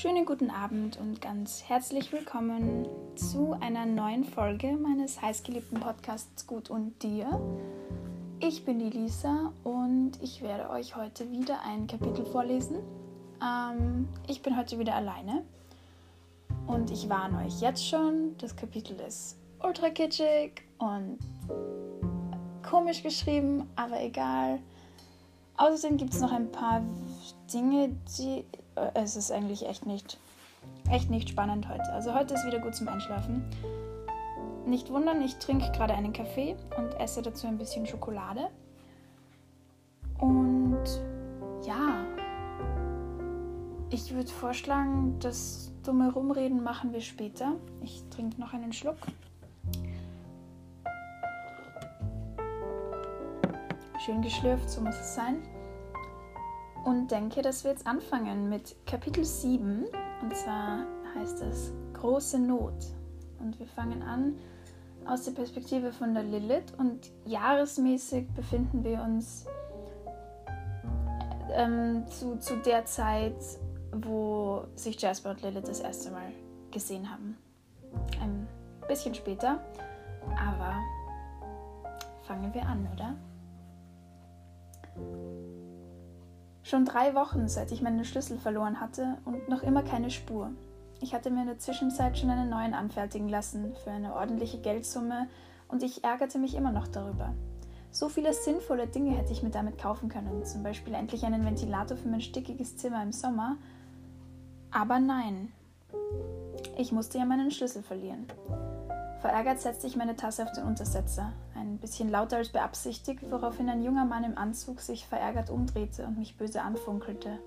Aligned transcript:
Schönen 0.00 0.24
guten 0.24 0.48
Abend 0.48 0.98
und 0.98 1.20
ganz 1.20 1.64
herzlich 1.68 2.10
willkommen 2.10 2.88
zu 3.16 3.54
einer 3.60 3.84
neuen 3.84 4.24
Folge 4.24 4.78
meines 4.78 5.20
heißgeliebten 5.20 5.78
Podcasts 5.78 6.46
Gut 6.46 6.70
und 6.70 7.02
Dir. 7.02 7.38
Ich 8.38 8.64
bin 8.64 8.78
die 8.78 8.88
Lisa 8.88 9.52
und 9.62 10.12
ich 10.22 10.40
werde 10.40 10.70
euch 10.70 10.96
heute 10.96 11.30
wieder 11.30 11.60
ein 11.66 11.86
Kapitel 11.86 12.24
vorlesen. 12.24 12.76
Ähm, 13.42 14.08
ich 14.26 14.40
bin 14.40 14.56
heute 14.56 14.78
wieder 14.78 14.94
alleine 14.94 15.44
und 16.66 16.90
ich 16.90 17.10
warne 17.10 17.44
euch 17.44 17.60
jetzt 17.60 17.86
schon, 17.86 18.38
das 18.38 18.56
Kapitel 18.56 18.98
ist 19.00 19.36
ultra 19.62 19.90
kitschig 19.90 20.62
und 20.78 21.18
komisch 22.66 23.02
geschrieben, 23.02 23.68
aber 23.76 24.00
egal. 24.00 24.60
Außerdem 25.58 25.98
gibt 25.98 26.14
es 26.14 26.22
noch 26.22 26.32
ein 26.32 26.50
paar 26.50 26.80
Dinge, 27.52 27.90
die. 28.16 28.46
Äh, 28.80 28.90
es 28.94 29.16
ist 29.16 29.30
eigentlich 29.30 29.66
echt 29.66 29.86
nicht, 29.86 30.18
echt 30.90 31.10
nicht 31.10 31.28
spannend 31.28 31.68
heute. 31.68 31.92
Also 31.92 32.14
heute 32.14 32.34
ist 32.34 32.46
wieder 32.46 32.58
gut 32.58 32.74
zum 32.74 32.88
Einschlafen. 32.88 33.44
Nicht 34.66 34.90
wundern, 34.90 35.22
ich 35.22 35.36
trinke 35.36 35.70
gerade 35.72 35.94
einen 35.94 36.12
Kaffee 36.12 36.56
und 36.76 36.94
esse 37.00 37.22
dazu 37.22 37.46
ein 37.46 37.58
bisschen 37.58 37.86
Schokolade. 37.86 38.48
Und 40.18 40.84
ja, 41.66 42.04
ich 43.88 44.14
würde 44.14 44.30
vorschlagen, 44.30 45.18
das 45.18 45.72
dumme 45.82 46.12
Rumreden 46.12 46.62
machen 46.62 46.92
wir 46.92 47.00
später. 47.00 47.54
Ich 47.82 48.04
trinke 48.10 48.40
noch 48.40 48.52
einen 48.52 48.72
Schluck. 48.72 48.98
Schön 54.04 54.22
geschlürft, 54.22 54.70
so 54.70 54.80
muss 54.80 54.94
es 54.94 55.14
sein 55.14 55.42
und 56.84 57.10
denke, 57.10 57.42
dass 57.42 57.64
wir 57.64 57.70
jetzt 57.70 57.86
anfangen 57.86 58.48
mit 58.48 58.74
Kapitel 58.86 59.24
7. 59.24 59.86
Und 60.22 60.36
zwar 60.36 60.84
heißt 61.14 61.42
es 61.42 61.72
Große 61.94 62.38
Not. 62.38 62.74
Und 63.38 63.58
wir 63.58 63.66
fangen 63.66 64.02
an 64.02 64.34
aus 65.06 65.24
der 65.24 65.32
Perspektive 65.32 65.92
von 65.92 66.14
der 66.14 66.22
Lilith 66.22 66.74
und 66.78 67.10
jahresmäßig 67.24 68.28
befinden 68.34 68.84
wir 68.84 69.02
uns 69.02 69.46
ähm, 71.52 72.04
zu, 72.08 72.38
zu 72.38 72.56
der 72.56 72.84
Zeit, 72.84 73.34
wo 73.92 74.64
sich 74.74 75.00
Jasper 75.00 75.30
und 75.30 75.42
Lilith 75.42 75.66
das 75.66 75.80
erste 75.80 76.10
Mal 76.10 76.32
gesehen 76.70 77.10
haben. 77.10 77.36
Ein 78.20 78.46
bisschen 78.88 79.14
später, 79.14 79.60
aber 80.38 80.74
fangen 82.22 82.52
wir 82.54 82.62
an, 82.66 82.86
oder? 82.94 83.16
Schon 86.70 86.84
drei 86.84 87.16
Wochen, 87.16 87.48
seit 87.48 87.72
ich 87.72 87.82
meinen 87.82 88.04
Schlüssel 88.04 88.38
verloren 88.38 88.78
hatte 88.78 89.16
und 89.24 89.48
noch 89.48 89.64
immer 89.64 89.82
keine 89.82 90.08
Spur. 90.08 90.52
Ich 91.00 91.12
hatte 91.12 91.28
mir 91.28 91.40
in 91.40 91.48
der 91.48 91.58
Zwischenzeit 91.58 92.16
schon 92.16 92.30
einen 92.30 92.48
neuen 92.48 92.74
anfertigen 92.74 93.28
lassen 93.28 93.74
für 93.82 93.90
eine 93.90 94.14
ordentliche 94.14 94.60
Geldsumme 94.60 95.26
und 95.66 95.82
ich 95.82 96.04
ärgerte 96.04 96.38
mich 96.38 96.54
immer 96.54 96.70
noch 96.70 96.86
darüber. 96.86 97.34
So 97.90 98.08
viele 98.08 98.32
sinnvolle 98.32 98.86
Dinge 98.86 99.16
hätte 99.16 99.32
ich 99.32 99.42
mir 99.42 99.50
damit 99.50 99.78
kaufen 99.78 100.08
können, 100.08 100.44
zum 100.44 100.62
Beispiel 100.62 100.94
endlich 100.94 101.24
einen 101.24 101.44
Ventilator 101.44 101.96
für 101.96 102.06
mein 102.06 102.20
stickiges 102.20 102.76
Zimmer 102.76 103.02
im 103.02 103.10
Sommer. 103.10 103.56
Aber 104.70 105.00
nein, 105.00 105.50
ich 106.78 106.92
musste 106.92 107.18
ja 107.18 107.24
meinen 107.24 107.50
Schlüssel 107.50 107.82
verlieren. 107.82 108.26
Verärgert 109.20 109.60
setzte 109.60 109.86
ich 109.86 109.96
meine 109.96 110.16
Tasse 110.16 110.44
auf 110.44 110.52
den 110.52 110.64
Untersetzer, 110.64 111.32
ein 111.54 111.76
bisschen 111.76 112.08
lauter 112.08 112.38
als 112.38 112.48
beabsichtigt, 112.48 113.22
woraufhin 113.30 113.68
ein 113.68 113.82
junger 113.82 114.06
Mann 114.06 114.24
im 114.24 114.38
Anzug 114.38 114.80
sich 114.80 115.06
verärgert 115.06 115.50
umdrehte 115.50 116.06
und 116.06 116.18
mich 116.18 116.38
böse 116.38 116.62
anfunkelte. 116.62 117.38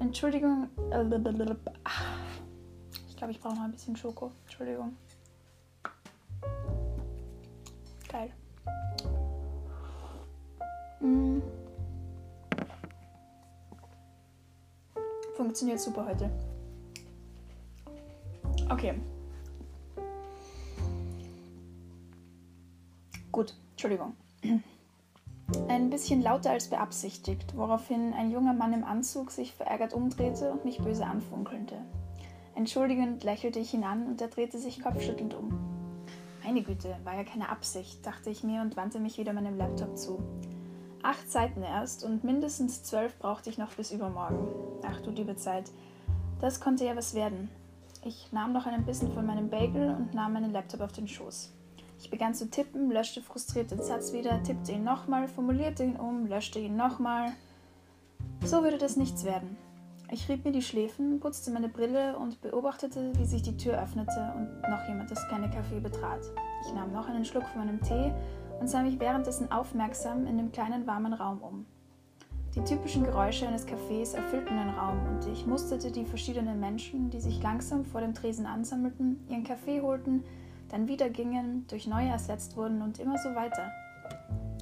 Entschuldigung. 0.00 0.68
Ich 3.08 3.16
glaube, 3.16 3.30
ich 3.32 3.40
brauche 3.40 3.54
noch 3.54 3.62
ein 3.62 3.70
bisschen 3.70 3.94
Schoko. 3.94 4.32
Entschuldigung. 4.44 4.96
Geil. 8.10 8.32
Mm. 10.98 11.38
Funktioniert 15.36 15.80
super 15.80 16.06
heute. 16.06 16.28
Okay. 18.68 19.00
Gut, 23.32 23.54
Entschuldigung. 23.72 24.14
Ein 25.68 25.90
bisschen 25.90 26.22
lauter 26.22 26.50
als 26.50 26.68
beabsichtigt, 26.68 27.56
woraufhin 27.56 28.12
ein 28.12 28.30
junger 28.30 28.52
Mann 28.52 28.72
im 28.72 28.84
Anzug 28.84 29.30
sich 29.30 29.52
verärgert 29.52 29.94
umdrehte 29.94 30.52
und 30.52 30.64
mich 30.64 30.78
böse 30.78 31.04
anfunkelte. 31.06 31.76
Entschuldigend 32.54 33.24
lächelte 33.24 33.58
ich 33.58 33.74
ihn 33.74 33.84
an 33.84 34.06
und 34.06 34.20
er 34.20 34.28
drehte 34.28 34.58
sich 34.58 34.82
kopfschüttelnd 34.82 35.34
um. 35.34 35.50
Meine 36.44 36.62
Güte, 36.62 36.96
war 37.04 37.14
ja 37.14 37.24
keine 37.24 37.48
Absicht, 37.48 38.04
dachte 38.04 38.30
ich 38.30 38.42
mir 38.42 38.62
und 38.62 38.76
wandte 38.76 38.98
mich 38.98 39.18
wieder 39.18 39.32
meinem 39.32 39.56
Laptop 39.56 39.96
zu. 39.96 40.22
Acht 41.02 41.30
Seiten 41.30 41.62
erst 41.62 42.04
und 42.04 42.24
mindestens 42.24 42.82
zwölf 42.82 43.18
brauchte 43.18 43.50
ich 43.50 43.58
noch 43.58 43.72
bis 43.74 43.92
übermorgen. 43.92 44.46
Ach 44.84 45.00
du 45.00 45.10
liebe 45.10 45.36
Zeit, 45.36 45.70
das 46.40 46.60
konnte 46.60 46.84
ja 46.84 46.96
was 46.96 47.14
werden. 47.14 47.48
Ich 48.04 48.32
nahm 48.32 48.52
noch 48.52 48.66
einen 48.66 48.84
Bissen 48.84 49.12
von 49.12 49.26
meinem 49.26 49.50
Bagel 49.50 49.94
und 49.94 50.14
nahm 50.14 50.32
meinen 50.32 50.52
Laptop 50.52 50.80
auf 50.80 50.92
den 50.92 51.08
Schoß. 51.08 51.52
Ich 52.02 52.08
begann 52.08 52.32
zu 52.32 52.48
tippen, 52.48 52.90
löschte 52.90 53.20
frustriert 53.20 53.70
den 53.70 53.82
Satz 53.82 54.14
wieder, 54.14 54.42
tippte 54.42 54.72
ihn 54.72 54.84
nochmal, 54.84 55.28
formulierte 55.28 55.84
ihn 55.84 55.96
um, 55.96 56.26
löschte 56.26 56.58
ihn 56.58 56.74
nochmal. 56.74 57.32
So 58.42 58.62
würde 58.62 58.78
das 58.78 58.96
nichts 58.96 59.24
werden. 59.24 59.58
Ich 60.10 60.26
rieb 60.28 60.46
mir 60.46 60.52
die 60.52 60.62
Schläfen, 60.62 61.20
putzte 61.20 61.50
meine 61.50 61.68
Brille 61.68 62.16
und 62.18 62.40
beobachtete, 62.40 63.12
wie 63.18 63.26
sich 63.26 63.42
die 63.42 63.56
Tür 63.56 63.80
öffnete 63.80 64.32
und 64.34 64.62
noch 64.70 64.88
jemand 64.88 65.10
das 65.10 65.28
kleine 65.28 65.48
Café 65.48 65.78
betrat. 65.78 66.22
Ich 66.66 66.72
nahm 66.72 66.90
noch 66.90 67.06
einen 67.06 67.26
Schluck 67.26 67.44
von 67.44 67.66
meinem 67.66 67.82
Tee 67.82 68.14
und 68.58 68.68
sah 68.68 68.82
mich 68.82 68.98
währenddessen 68.98 69.52
aufmerksam 69.52 70.26
in 70.26 70.38
dem 70.38 70.52
kleinen 70.52 70.86
warmen 70.86 71.12
Raum 71.12 71.42
um. 71.42 71.66
Die 72.54 72.64
typischen 72.64 73.04
Geräusche 73.04 73.46
eines 73.46 73.68
Cafés 73.68 74.16
erfüllten 74.16 74.56
den 74.56 74.70
Raum 74.70 74.98
und 75.06 75.26
ich 75.30 75.46
musterte 75.46 75.92
die 75.92 76.06
verschiedenen 76.06 76.58
Menschen, 76.58 77.10
die 77.10 77.20
sich 77.20 77.40
langsam 77.42 77.84
vor 77.84 78.00
dem 78.00 78.14
Tresen 78.14 78.46
ansammelten, 78.46 79.24
ihren 79.28 79.44
Kaffee 79.44 79.82
holten, 79.82 80.24
dann 80.70 80.88
wieder 80.88 81.10
gingen, 81.10 81.66
durch 81.68 81.86
neue 81.86 82.08
ersetzt 82.08 82.56
wurden 82.56 82.82
und 82.82 82.98
immer 82.98 83.18
so 83.18 83.34
weiter. 83.34 83.70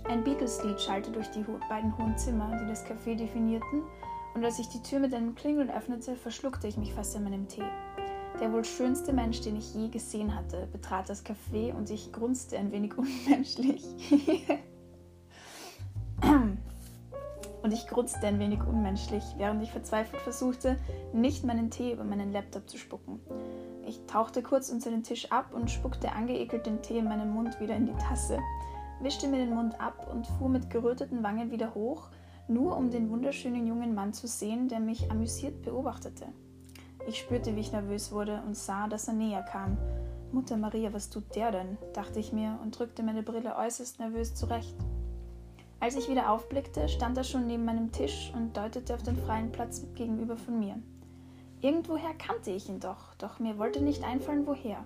Ein 0.08 0.24
Beatles-Lied 0.24 0.80
schallte 0.80 1.10
durch 1.10 1.30
die 1.30 1.44
beiden 1.68 1.96
hohen 1.98 2.16
Zimmer, 2.16 2.56
die 2.60 2.66
das 2.66 2.84
Café 2.86 3.14
definierten, 3.14 3.82
und 4.34 4.44
als 4.44 4.58
ich 4.58 4.68
die 4.68 4.82
Tür 4.82 5.00
mit 5.00 5.12
einem 5.12 5.34
Klingeln 5.34 5.70
öffnete, 5.70 6.14
verschluckte 6.14 6.68
ich 6.68 6.76
mich 6.76 6.94
fast 6.94 7.16
an 7.16 7.24
meinem 7.24 7.48
Tee. 7.48 7.64
Der 8.40 8.52
wohl 8.52 8.64
schönste 8.64 9.12
Mensch, 9.12 9.40
den 9.40 9.56
ich 9.56 9.74
je 9.74 9.88
gesehen 9.88 10.34
hatte, 10.34 10.68
betrat 10.70 11.08
das 11.08 11.24
Café 11.24 11.74
und 11.74 11.90
ich 11.90 12.12
grunzte 12.12 12.56
ein 12.56 12.70
wenig 12.70 12.96
unmenschlich. 12.98 13.84
und 17.62 17.72
ich 17.72 17.86
grunzte 17.88 18.26
ein 18.28 18.38
wenig 18.38 18.60
unmenschlich, 18.62 19.24
während 19.38 19.62
ich 19.62 19.72
verzweifelt 19.72 20.22
versuchte, 20.22 20.78
nicht 21.12 21.44
meinen 21.44 21.70
Tee 21.70 21.92
über 21.92 22.04
meinen 22.04 22.32
Laptop 22.32 22.68
zu 22.70 22.78
spucken. 22.78 23.20
Ich 23.88 24.04
tauchte 24.06 24.42
kurz 24.42 24.68
unter 24.68 24.90
den 24.90 25.02
Tisch 25.02 25.32
ab 25.32 25.54
und 25.54 25.70
spuckte 25.70 26.12
angeekelt 26.12 26.66
den 26.66 26.82
Tee 26.82 26.98
in 26.98 27.08
meinem 27.08 27.30
Mund 27.30 27.58
wieder 27.58 27.74
in 27.74 27.86
die 27.86 27.94
Tasse, 27.94 28.38
wischte 29.00 29.28
mir 29.28 29.38
den 29.38 29.54
Mund 29.54 29.80
ab 29.80 30.10
und 30.12 30.26
fuhr 30.26 30.50
mit 30.50 30.68
geröteten 30.68 31.22
Wangen 31.22 31.50
wieder 31.50 31.74
hoch, 31.74 32.10
nur 32.48 32.76
um 32.76 32.90
den 32.90 33.08
wunderschönen 33.08 33.66
jungen 33.66 33.94
Mann 33.94 34.12
zu 34.12 34.26
sehen, 34.26 34.68
der 34.68 34.80
mich 34.80 35.10
amüsiert 35.10 35.62
beobachtete. 35.62 36.26
Ich 37.06 37.18
spürte, 37.18 37.56
wie 37.56 37.60
ich 37.60 37.72
nervös 37.72 38.12
wurde 38.12 38.42
und 38.46 38.58
sah, 38.58 38.88
dass 38.88 39.08
er 39.08 39.14
näher 39.14 39.42
kam. 39.42 39.78
Mutter 40.32 40.58
Maria, 40.58 40.92
was 40.92 41.08
tut 41.08 41.34
der 41.34 41.50
denn? 41.50 41.78
dachte 41.94 42.18
ich 42.18 42.30
mir 42.30 42.58
und 42.62 42.78
drückte 42.78 43.02
meine 43.02 43.22
Brille 43.22 43.56
äußerst 43.56 44.00
nervös 44.00 44.34
zurecht. 44.34 44.76
Als 45.80 45.96
ich 45.96 46.10
wieder 46.10 46.30
aufblickte, 46.30 46.90
stand 46.90 47.16
er 47.16 47.24
schon 47.24 47.46
neben 47.46 47.64
meinem 47.64 47.90
Tisch 47.90 48.34
und 48.36 48.54
deutete 48.54 48.94
auf 48.94 49.02
den 49.02 49.16
freien 49.16 49.50
Platz 49.50 49.82
gegenüber 49.94 50.36
von 50.36 50.58
mir. 50.58 50.76
Irgendwoher 51.60 52.14
kannte 52.14 52.52
ich 52.52 52.68
ihn 52.68 52.78
doch, 52.78 53.14
doch 53.16 53.40
mir 53.40 53.58
wollte 53.58 53.82
nicht 53.82 54.04
einfallen, 54.04 54.46
woher. 54.46 54.84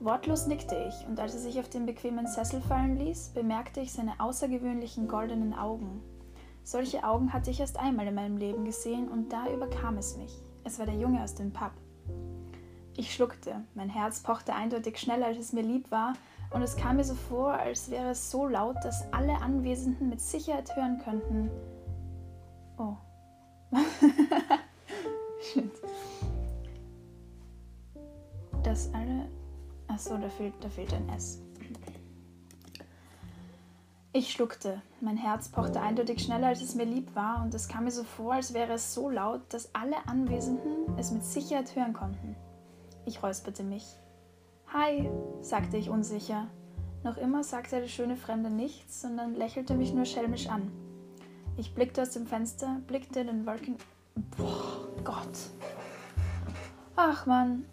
Wortlos 0.00 0.46
nickte 0.46 0.76
ich, 0.88 1.06
und 1.06 1.20
als 1.20 1.34
er 1.34 1.40
sich 1.40 1.60
auf 1.60 1.68
den 1.68 1.86
bequemen 1.86 2.26
Sessel 2.26 2.60
fallen 2.60 2.96
ließ, 2.96 3.32
bemerkte 3.34 3.80
ich 3.80 3.92
seine 3.92 4.18
außergewöhnlichen 4.18 5.06
goldenen 5.06 5.54
Augen. 5.54 6.02
Solche 6.64 7.04
Augen 7.04 7.32
hatte 7.32 7.50
ich 7.50 7.60
erst 7.60 7.78
einmal 7.78 8.06
in 8.06 8.14
meinem 8.14 8.36
Leben 8.36 8.64
gesehen, 8.64 9.08
und 9.08 9.32
da 9.32 9.46
überkam 9.52 9.96
es 9.98 10.16
mich. 10.16 10.32
Es 10.64 10.78
war 10.78 10.86
der 10.86 10.96
Junge 10.96 11.22
aus 11.22 11.34
dem 11.34 11.52
Pub. 11.52 11.72
Ich 12.96 13.14
schluckte, 13.14 13.62
mein 13.74 13.88
Herz 13.88 14.20
pochte 14.20 14.54
eindeutig 14.54 14.98
schneller, 14.98 15.26
als 15.26 15.38
es 15.38 15.52
mir 15.52 15.62
lieb 15.62 15.90
war, 15.90 16.14
und 16.50 16.62
es 16.62 16.76
kam 16.76 16.96
mir 16.96 17.04
so 17.04 17.14
vor, 17.14 17.52
als 17.52 17.90
wäre 17.90 18.10
es 18.10 18.30
so 18.30 18.46
laut, 18.46 18.76
dass 18.82 19.12
alle 19.12 19.40
Anwesenden 19.40 20.08
mit 20.08 20.20
Sicherheit 20.20 20.74
hören 20.74 20.98
könnten. 20.98 21.50
Oh. 22.76 22.96
Dass 28.62 28.92
alle. 28.92 29.28
Achso, 29.88 30.16
da 30.18 30.28
fehlt, 30.28 30.54
da 30.60 30.68
fehlt 30.68 30.92
ein 30.94 31.08
S. 31.08 31.42
Ich 34.12 34.32
schluckte. 34.32 34.82
Mein 35.00 35.16
Herz 35.16 35.48
pochte 35.48 35.80
eindeutig 35.80 36.22
schneller, 36.22 36.48
als 36.48 36.60
es 36.62 36.74
mir 36.74 36.84
lieb 36.84 37.14
war, 37.14 37.42
und 37.42 37.54
es 37.54 37.68
kam 37.68 37.84
mir 37.84 37.92
so 37.92 38.02
vor, 38.02 38.34
als 38.34 38.54
wäre 38.54 38.72
es 38.72 38.92
so 38.92 39.08
laut, 39.08 39.40
dass 39.50 39.72
alle 39.74 40.06
Anwesenden 40.08 40.98
es 40.98 41.12
mit 41.12 41.24
Sicherheit 41.24 41.76
hören 41.76 41.92
konnten. 41.92 42.34
Ich 43.06 43.22
räusperte 43.22 43.62
mich. 43.62 43.84
Hi, 44.72 45.08
sagte 45.40 45.76
ich 45.76 45.90
unsicher. 45.90 46.48
Noch 47.02 47.16
immer 47.16 47.44
sagte 47.44 47.80
der 47.80 47.88
schöne 47.88 48.16
Fremde 48.16 48.50
nichts, 48.50 49.00
sondern 49.00 49.34
lächelte 49.34 49.74
mich 49.74 49.94
nur 49.94 50.04
schelmisch 50.04 50.48
an. 50.48 50.70
Ich 51.56 51.74
blickte 51.74 52.02
aus 52.02 52.10
dem 52.10 52.26
Fenster, 52.26 52.80
blickte 52.86 53.20
in 53.20 53.28
den 53.28 53.46
Wolken. 53.46 53.76
Boah, 54.14 54.88
Gott. 55.04 55.50
Ach 56.96 57.26
Mann. 57.26 57.64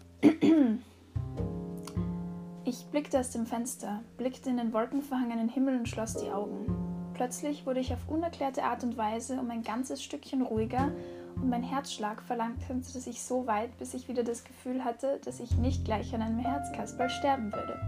Ich 2.64 2.84
blickte 2.90 3.18
aus 3.18 3.30
dem 3.30 3.46
Fenster, 3.46 4.02
blickte 4.16 4.50
in 4.50 4.58
den 4.58 4.72
wolkenverhangenen 4.72 5.48
Himmel 5.48 5.78
und 5.78 5.88
schloss 5.88 6.14
die 6.14 6.30
Augen. 6.30 6.66
Plötzlich 7.14 7.66
wurde 7.66 7.80
ich 7.80 7.92
auf 7.92 8.08
unerklärte 8.08 8.62
Art 8.62 8.84
und 8.84 8.96
Weise 8.96 9.40
um 9.40 9.50
ein 9.50 9.62
ganzes 9.62 10.02
Stückchen 10.02 10.42
ruhiger 10.42 10.92
und 11.36 11.48
mein 11.48 11.62
Herzschlag 11.62 12.22
verlangsamte 12.22 13.00
sich 13.00 13.22
so 13.22 13.46
weit, 13.46 13.76
bis 13.78 13.94
ich 13.94 14.08
wieder 14.08 14.22
das 14.22 14.44
Gefühl 14.44 14.84
hatte, 14.84 15.18
dass 15.24 15.40
ich 15.40 15.56
nicht 15.56 15.84
gleich 15.84 16.14
an 16.14 16.22
einem 16.22 16.38
Herzkasperl 16.38 17.10
sterben 17.10 17.52
würde. 17.52 17.80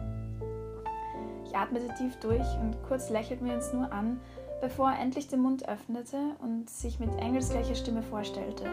Ich 1.46 1.56
atmete 1.56 1.92
tief 1.94 2.16
durch 2.16 2.46
und 2.60 2.76
kurz 2.86 3.10
lächelte 3.10 3.42
mir 3.42 3.54
uns 3.54 3.72
nur 3.72 3.92
an, 3.92 4.20
bevor 4.60 4.90
er 4.90 5.00
endlich 5.00 5.28
den 5.28 5.40
Mund 5.40 5.68
öffnete 5.68 6.36
und 6.40 6.68
sich 6.68 7.00
mit 7.00 7.14
engelsgleicher 7.16 7.74
Stimme 7.74 8.02
vorstellte. 8.02 8.64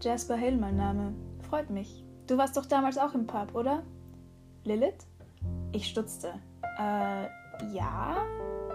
Jasper 0.00 0.36
Hill, 0.36 0.56
mein 0.56 0.76
Name. 0.76 1.12
Freut 1.48 1.70
mich. 1.70 2.04
Du 2.26 2.38
warst 2.38 2.56
doch 2.56 2.66
damals 2.66 2.98
auch 2.98 3.14
im 3.14 3.26
Pub, 3.26 3.54
oder? 3.54 3.82
Lilith? 4.64 5.06
Ich 5.72 5.88
stutzte. 5.88 6.34
Äh, 6.78 7.26
ja? 7.74 8.16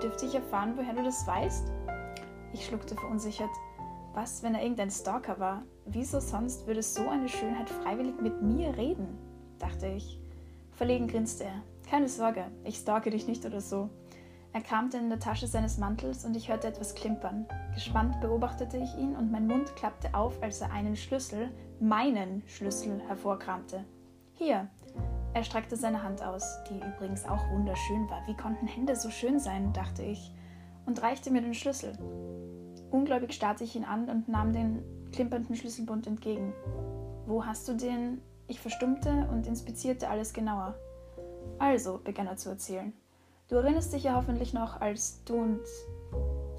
Dürfte 0.01 0.25
ich 0.25 0.35
erfahren, 0.35 0.73
woher 0.75 0.93
du 0.93 1.03
das 1.03 1.25
weißt? 1.25 1.71
Ich 2.53 2.65
schluckte 2.65 2.95
verunsichert. 2.95 3.49
Was, 4.13 4.43
wenn 4.43 4.55
er 4.55 4.61
irgendein 4.61 4.91
Stalker 4.91 5.39
war? 5.39 5.63
Wieso 5.85 6.19
sonst 6.19 6.67
würde 6.67 6.83
so 6.83 7.09
eine 7.09 7.27
Schönheit 7.27 7.69
freiwillig 7.69 8.21
mit 8.21 8.41
mir 8.41 8.75
reden? 8.77 9.17
dachte 9.59 9.87
ich. 9.87 10.19
Verlegen 10.71 11.07
grinste 11.07 11.45
er. 11.45 11.63
Keine 11.89 12.09
Sorge, 12.09 12.45
ich 12.63 12.77
stalke 12.77 13.09
dich 13.09 13.27
nicht 13.27 13.45
oder 13.45 13.61
so. 13.61 13.89
Er 14.55 14.61
kramte 14.61 14.97
in 14.97 15.09
der 15.09 15.19
Tasche 15.19 15.47
seines 15.47 15.77
Mantels 15.77 16.23
und 16.23 16.33
ich 16.33 16.47
hörte 16.47 16.69
etwas 16.69 16.95
klimpern. 16.95 17.45
Gespannt 17.73 18.21
beobachtete 18.21 18.77
ich 18.77 18.95
ihn 18.95 19.13
und 19.13 19.29
mein 19.29 19.47
Mund 19.47 19.75
klappte 19.75 20.15
auf, 20.15 20.41
als 20.41 20.61
er 20.61 20.71
einen 20.71 20.95
Schlüssel, 20.95 21.49
meinen 21.81 22.41
Schlüssel 22.47 23.01
hervorkramte. 23.05 23.83
Hier. 24.31 24.69
Er 25.33 25.43
streckte 25.43 25.75
seine 25.75 26.01
Hand 26.01 26.23
aus, 26.23 26.45
die 26.69 26.77
übrigens 26.77 27.25
auch 27.25 27.51
wunderschön 27.51 28.09
war. 28.09 28.25
Wie 28.27 28.37
konnten 28.37 28.65
Hände 28.65 28.95
so 28.95 29.09
schön 29.09 29.41
sein, 29.41 29.73
dachte 29.73 30.03
ich, 30.03 30.31
und 30.85 31.01
reichte 31.01 31.31
mir 31.31 31.41
den 31.41 31.53
Schlüssel. 31.53 31.91
Ungläubig 32.91 33.33
starrte 33.33 33.65
ich 33.65 33.75
ihn 33.75 33.83
an 33.83 34.09
und 34.09 34.29
nahm 34.29 34.53
den 34.53 34.81
klimpernden 35.11 35.57
Schlüsselbund 35.57 36.07
entgegen. 36.07 36.53
Wo 37.25 37.45
hast 37.45 37.67
du 37.67 37.73
den? 37.73 38.21
Ich 38.47 38.61
verstummte 38.61 39.27
und 39.29 39.47
inspizierte 39.47 40.07
alles 40.07 40.31
genauer. 40.31 40.75
Also, 41.59 41.99
begann 42.01 42.27
er 42.27 42.37
zu 42.37 42.47
erzählen. 42.47 42.93
Du 43.47 43.55
erinnerst 43.55 43.93
dich 43.93 44.03
ja 44.03 44.15
hoffentlich 44.15 44.53
noch, 44.53 44.81
als 44.81 45.23
du 45.25 45.35
und 45.35 45.59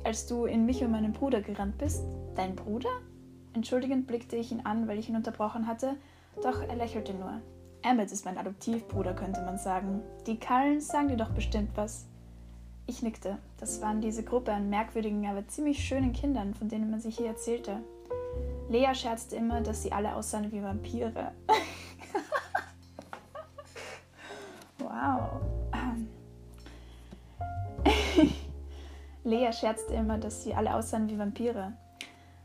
als 0.04 0.26
du 0.26 0.44
in 0.44 0.66
mich 0.66 0.84
und 0.84 0.92
meinen 0.92 1.12
Bruder 1.12 1.40
gerannt 1.40 1.78
bist. 1.78 2.04
Dein 2.36 2.54
Bruder? 2.54 2.90
Entschuldigend 3.54 4.06
blickte 4.06 4.36
ich 4.36 4.52
ihn 4.52 4.64
an, 4.64 4.86
weil 4.86 4.98
ich 4.98 5.08
ihn 5.08 5.16
unterbrochen 5.16 5.66
hatte, 5.66 5.96
doch 6.42 6.62
er 6.62 6.76
lächelte 6.76 7.12
nur. 7.12 7.40
Emmett 7.82 8.12
ist 8.12 8.24
mein 8.24 8.38
Adoptivbruder, 8.38 9.14
könnte 9.14 9.40
man 9.40 9.58
sagen. 9.58 10.00
Die 10.26 10.38
Cullens 10.38 10.86
sagen 10.86 11.08
dir 11.08 11.16
doch 11.16 11.30
bestimmt 11.30 11.70
was. 11.74 12.06
Ich 12.86 13.02
nickte. 13.02 13.38
Das 13.58 13.82
waren 13.82 14.00
diese 14.00 14.22
Gruppe 14.22 14.52
an 14.52 14.70
merkwürdigen, 14.70 15.26
aber 15.26 15.48
ziemlich 15.48 15.82
schönen 15.82 16.12
Kindern, 16.12 16.54
von 16.54 16.68
denen 16.68 16.90
man 16.90 17.00
sich 17.00 17.16
hier 17.16 17.26
erzählte. 17.26 17.80
Lea 18.68 18.94
scherzte 18.94 19.34
immer, 19.34 19.60
dass 19.60 19.82
sie 19.82 19.90
alle 19.90 20.14
aussahen 20.14 20.52
wie 20.52 20.62
Vampire. 20.62 21.32
wow. 24.78 25.40
Lea 29.26 29.52
scherzte 29.52 29.92
immer, 29.94 30.18
dass 30.18 30.44
sie 30.44 30.54
alle 30.54 30.72
aussahen 30.74 31.08
wie 31.10 31.18
Vampire. 31.18 31.72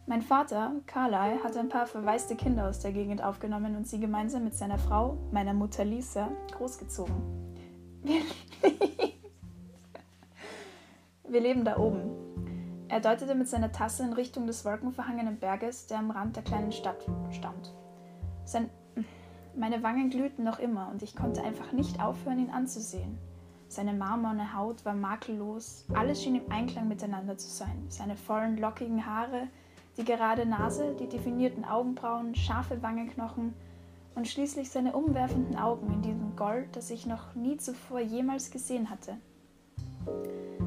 Mein 0.08 0.24
Vater, 0.24 0.72
Carlyle, 0.88 1.44
hatte 1.44 1.60
ein 1.60 1.70
paar 1.70 1.86
verwaiste 1.86 2.36
Kinder 2.36 2.68
aus 2.68 2.80
der 2.80 2.92
Gegend 2.92 3.24
aufgenommen 3.24 3.76
und 3.76 3.88
sie 3.88 4.00
gemeinsam 4.00 4.44
mit 4.44 4.56
seiner 4.56 4.80
Frau, 4.80 5.16
meiner 5.32 5.54
Mutter 5.54 5.86
Lisa, 5.86 6.30
großgezogen. 6.58 7.14
Wir, 8.02 8.22
Wir 11.30 11.40
leben 11.40 11.64
da 11.64 11.78
oben. 11.78 12.10
Er 12.90 13.00
deutete 13.00 13.36
mit 13.36 13.48
seiner 13.48 13.72
Tasse 13.72 14.04
in 14.04 14.14
Richtung 14.14 14.48
des 14.48 14.66
wolkenverhangenen 14.66 15.38
Berges, 15.38 15.86
der 15.86 16.00
am 16.00 16.10
Rand 16.10 16.36
der 16.36 16.44
kleinen 16.44 16.72
Stadt 16.72 17.06
stand. 17.30 17.74
Sein, 18.44 18.72
meine 19.56 19.84
Wangen 19.84 20.10
glühten 20.10 20.44
noch 20.44 20.58
immer 20.58 20.90
und 20.92 21.04
ich 21.04 21.16
konnte 21.16 21.44
einfach 21.44 21.74
nicht 21.74 22.02
aufhören, 22.04 22.40
ihn 22.40 22.50
anzusehen. 22.50 23.20
Seine 23.72 23.94
marmorne 23.94 24.54
Haut 24.54 24.84
war 24.84 24.94
makellos, 24.94 25.86
alles 25.94 26.22
schien 26.22 26.36
im 26.36 26.52
Einklang 26.52 26.90
miteinander 26.90 27.38
zu 27.38 27.48
sein. 27.48 27.86
Seine 27.88 28.18
vollen, 28.18 28.58
lockigen 28.58 29.06
Haare, 29.06 29.48
die 29.96 30.04
gerade 30.04 30.46
Nase, 30.46 30.94
die 31.00 31.08
definierten 31.08 31.64
Augenbrauen, 31.64 32.36
scharfe 32.36 32.84
Wangenknochen 32.84 33.54
und 34.14 34.28
schließlich 34.28 34.70
seine 34.70 34.92
umwerfenden 34.92 35.58
Augen 35.58 35.90
in 35.90 36.02
diesem 36.02 36.36
Gold, 36.36 36.76
das 36.76 36.90
ich 36.90 37.06
noch 37.06 37.34
nie 37.34 37.56
zuvor 37.56 38.02
jemals 38.02 38.52
gesehen 38.52 38.90
hatte. 38.90 39.16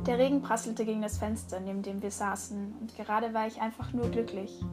Der 0.06 0.16
Regen 0.16 0.40
prasselte 0.40 0.86
gegen 0.86 1.02
das 1.02 1.18
Fenster, 1.18 1.60
neben 1.60 1.82
dem 1.82 2.00
wir 2.00 2.10
saßen, 2.10 2.74
und 2.80 2.96
gerade 2.96 3.34
war 3.34 3.46
ich 3.46 3.60
einfach 3.60 3.92
nur 3.92 4.08
glücklich. 4.10 4.64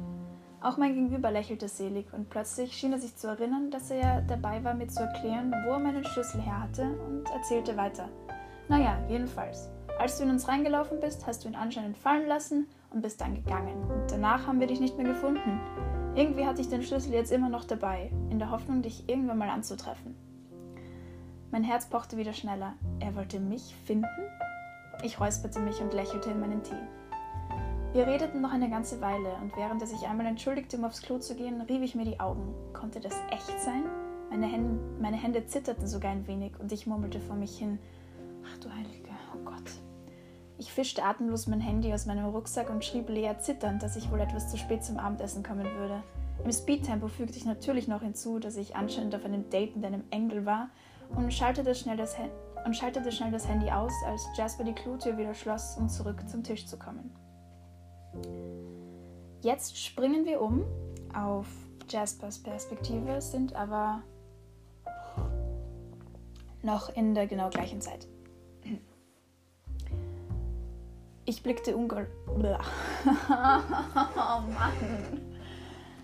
Auch 0.61 0.77
mein 0.77 0.93
Gegenüber 0.93 1.31
lächelte 1.31 1.67
selig, 1.67 2.13
und 2.13 2.29
plötzlich 2.29 2.73
schien 2.73 2.93
er 2.93 2.99
sich 2.99 3.15
zu 3.15 3.27
erinnern, 3.27 3.71
dass 3.71 3.89
er 3.89 3.97
ja 3.97 4.21
dabei 4.21 4.63
war, 4.63 4.75
mir 4.75 4.87
zu 4.87 5.01
erklären, 5.01 5.51
wo 5.65 5.71
er 5.71 5.79
meinen 5.79 6.03
Schlüssel 6.03 6.39
her 6.39 6.61
hatte, 6.61 6.83
und 6.83 7.27
erzählte 7.31 7.75
weiter. 7.77 8.09
Naja, 8.69 8.99
jedenfalls. 9.09 9.69
Als 9.97 10.17
du 10.17 10.23
in 10.23 10.29
uns 10.29 10.47
reingelaufen 10.47 10.99
bist, 10.99 11.25
hast 11.25 11.43
du 11.43 11.47
ihn 11.47 11.55
anscheinend 11.55 11.97
fallen 11.97 12.27
lassen 12.27 12.67
und 12.91 13.01
bist 13.01 13.21
dann 13.21 13.33
gegangen. 13.33 13.89
Und 13.89 14.11
danach 14.11 14.45
haben 14.45 14.59
wir 14.59 14.67
dich 14.67 14.79
nicht 14.79 14.97
mehr 14.97 15.07
gefunden. 15.07 15.59
Irgendwie 16.13 16.45
hatte 16.45 16.61
ich 16.61 16.69
den 16.69 16.83
Schlüssel 16.83 17.13
jetzt 17.13 17.31
immer 17.31 17.49
noch 17.49 17.65
dabei, 17.65 18.11
in 18.29 18.37
der 18.37 18.51
Hoffnung, 18.51 18.83
dich 18.83 19.09
irgendwann 19.09 19.39
mal 19.39 19.49
anzutreffen. 19.49 20.15
Mein 21.49 21.63
Herz 21.63 21.87
pochte 21.89 22.17
wieder 22.17 22.33
schneller. 22.33 22.73
Er 22.99 23.15
wollte 23.15 23.39
mich 23.39 23.75
finden? 23.85 24.05
Ich 25.01 25.19
räusperte 25.19 25.59
mich 25.59 25.81
und 25.81 25.93
lächelte 25.93 26.29
in 26.29 26.39
meinen 26.39 26.61
Tee. 26.61 27.00
Wir 27.93 28.07
redeten 28.07 28.39
noch 28.39 28.53
eine 28.53 28.69
ganze 28.69 29.01
Weile 29.01 29.33
und 29.41 29.57
während 29.57 29.81
er 29.81 29.87
sich 29.87 30.07
einmal 30.07 30.25
entschuldigte, 30.25 30.77
um 30.77 30.85
aufs 30.85 31.01
Klo 31.01 31.19
zu 31.19 31.35
gehen, 31.35 31.59
rieb 31.59 31.81
ich 31.81 31.93
mir 31.93 32.05
die 32.05 32.21
Augen. 32.21 32.53
Konnte 32.71 33.01
das 33.01 33.13
echt 33.29 33.59
sein? 33.59 33.83
Meine 34.29 34.45
Hände, 34.45 34.79
meine 35.01 35.17
Hände 35.17 35.45
zitterten 35.45 35.85
sogar 35.85 36.11
ein 36.11 36.25
wenig 36.25 36.57
und 36.57 36.71
ich 36.71 36.87
murmelte 36.87 37.19
vor 37.19 37.35
mich 37.35 37.57
hin: 37.57 37.79
Ach 38.45 38.57
du 38.59 38.73
Heilige, 38.73 39.09
oh 39.35 39.43
Gott. 39.43 39.69
Ich 40.57 40.71
fischte 40.71 41.03
atemlos 41.03 41.47
mein 41.47 41.59
Handy 41.59 41.93
aus 41.93 42.05
meinem 42.05 42.27
Rucksack 42.27 42.69
und 42.69 42.85
schrieb 42.85 43.09
Lea 43.09 43.33
zitternd, 43.37 43.83
dass 43.83 43.97
ich 43.97 44.09
wohl 44.09 44.21
etwas 44.21 44.49
zu 44.49 44.57
spät 44.57 44.85
zum 44.85 44.97
Abendessen 44.97 45.43
kommen 45.43 45.65
würde. 45.65 46.01
Im 46.45 46.51
Speedtempo 46.51 47.09
fügte 47.09 47.35
ich 47.35 47.43
natürlich 47.43 47.89
noch 47.89 48.03
hinzu, 48.03 48.39
dass 48.39 48.55
ich 48.55 48.73
anscheinend 48.73 49.15
auf 49.15 49.25
einem 49.25 49.49
Date 49.49 49.75
mit 49.75 49.83
einem 49.83 50.05
Engel 50.11 50.45
war 50.45 50.69
und 51.13 51.33
schaltete 51.33 51.75
schnell 51.75 51.97
das 51.97 52.17
Handy 52.17 52.31
und 52.65 52.77
schaltete 52.77 53.11
schnell 53.11 53.31
das 53.31 53.49
Handy 53.49 53.69
aus, 53.69 53.91
als 54.07 54.25
Jasper 54.37 54.63
die 54.63 54.73
Klotür 54.73 55.17
wieder 55.17 55.33
schloss, 55.33 55.75
um 55.77 55.89
zurück 55.89 56.29
zum 56.29 56.41
Tisch 56.41 56.65
zu 56.67 56.79
kommen. 56.79 57.11
Jetzt 59.41 59.77
springen 59.77 60.25
wir 60.25 60.41
um 60.41 60.63
auf 61.13 61.47
Jaspers 61.89 62.39
Perspektive, 62.39 63.21
sind 63.21 63.55
aber 63.55 64.03
noch 66.61 66.95
in 66.95 67.15
der 67.15 67.27
genau 67.27 67.49
gleichen 67.49 67.81
Zeit. 67.81 68.07
Ich 71.25 71.43
blickte 71.43 71.77
ungol. 71.77 72.07
oh 72.27 72.51
Mann. 74.53 75.21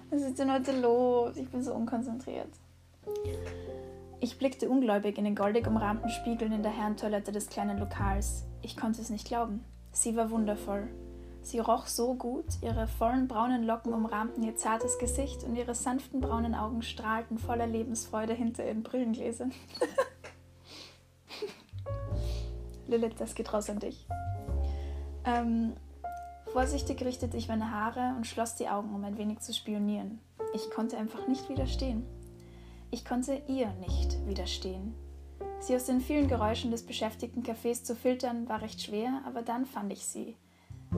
Was 0.10 0.22
ist 0.22 0.40
denn 0.40 0.54
heute 0.54 0.80
los? 0.80 1.36
Ich 1.36 1.50
bin 1.50 1.64
so 1.64 1.74
unkonzentriert. 1.74 2.50
Ich 4.20 4.38
blickte 4.38 4.70
ungläubig 4.70 5.18
in 5.18 5.26
den 5.26 5.36
goldig 5.36 5.68
umrahmten 5.68 6.10
Spiegeln 6.10 6.52
in 6.52 6.64
der 6.64 6.72
Herrentoilette 6.72 7.32
des 7.32 7.50
kleinen 7.50 7.78
Lokals. 7.78 8.46
Ich 8.62 8.78
konnte 8.78 9.02
es 9.02 9.10
nicht 9.10 9.28
glauben. 9.28 9.64
Sie 9.92 10.16
war 10.16 10.30
wundervoll. 10.32 10.88
Sie 11.48 11.60
roch 11.60 11.88
so 11.88 12.13
gut, 12.13 12.46
ihre 12.62 12.89
vollen 12.89 13.30
braunen 13.30 13.63
Locken 13.63 13.94
umrahmten 13.94 14.44
ihr 14.44 14.58
zartes 14.58 15.00
Gesicht 15.00 15.46
und 15.46 15.56
ihre 15.56 15.75
sanften 15.75 16.20
braunen 16.20 16.54
Augen 16.54 16.82
strahlten 16.82 17.38
voller 17.38 17.66
Lebensfreude 17.66 18.34
hinter 18.34 18.66
ihren 18.66 18.84
Brillengläsern. 18.84 19.54
Lilith, 22.88 23.16
das 23.18 23.34
geht 23.34 23.54
raus 23.54 23.70
an 23.70 23.80
dich. 23.80 24.06
Ähm, 25.24 25.72
vorsichtig 26.51 27.01
richtete 27.01 27.38
ich 27.38 27.48
meine 27.48 27.72
Haare 27.72 28.13
und 28.18 28.27
schloss 28.27 28.56
die 28.56 28.68
Augen, 28.68 28.94
um 28.94 29.06
ein 29.06 29.18
wenig 29.18 29.39
zu 29.39 29.54
spionieren. 29.54 30.20
Ich 30.54 30.70
konnte 30.70 30.98
einfach 30.98 31.30
nicht 31.30 31.48
widerstehen. 31.48 32.06
Ich 32.92 33.06
konnte 33.06 33.42
ihr 33.48 33.72
nicht 33.88 34.27
widerstehen. 34.27 34.96
Sie 35.62 35.77
aus 35.77 35.86
den 35.86 36.01
vielen 36.01 36.27
Geräuschen 36.27 36.72
des 36.72 36.86
beschäftigten 36.86 37.44
Cafés 37.44 37.86
zu 37.86 37.96
filtern, 37.96 38.50
war 38.50 38.62
recht 38.62 38.82
schwer, 38.82 39.22
aber 39.25 39.44
dann 39.44 39.66
fand 39.66 39.94
ich 39.94 40.06
sie. 40.06 40.36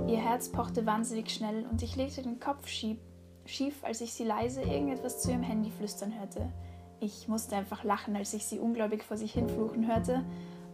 Ihr 0.08 0.18
Herz 0.18 0.50
pochte 0.50 0.86
wahnsinnig 0.86 1.30
schnell 1.30 1.66
und 1.70 1.82
ich 1.82 1.96
legte 1.96 2.22
den 2.22 2.40
Kopf 2.40 2.68
schief, 2.68 3.84
als 3.84 4.02
ich 4.02 4.14
sie 4.14 4.24
leise 4.24 4.62
irgendetwas 4.62 5.22
zu 5.22 5.32
ihrem 5.32 5.44
Handy 5.44 5.72
flüstern 5.72 6.18
hörte. 6.20 6.52
Ich 7.00 7.28
musste 7.28 7.56
einfach 7.56 7.84
lachen, 7.84 8.16
als 8.16 8.34
ich 8.34 8.46
sie 8.46 8.60
ungläubig 8.60 9.04
vor 9.04 9.18
sich 9.18 9.34
hinfluchen 9.34 9.88
hörte 9.88 10.24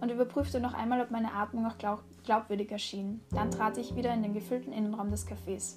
und 0.01 0.11
überprüfte 0.11 0.59
noch 0.59 0.73
einmal, 0.73 1.01
ob 1.01 1.11
meine 1.11 1.33
Atmung 1.33 1.63
noch 1.63 1.77
glaub 1.77 2.03
glaubwürdig 2.23 2.71
erschien. 2.71 3.21
Dann 3.31 3.51
trat 3.51 3.77
ich 3.77 3.95
wieder 3.95 4.13
in 4.13 4.23
den 4.23 4.33
gefüllten 4.33 4.73
Innenraum 4.73 5.11
des 5.11 5.27
Cafés. 5.27 5.75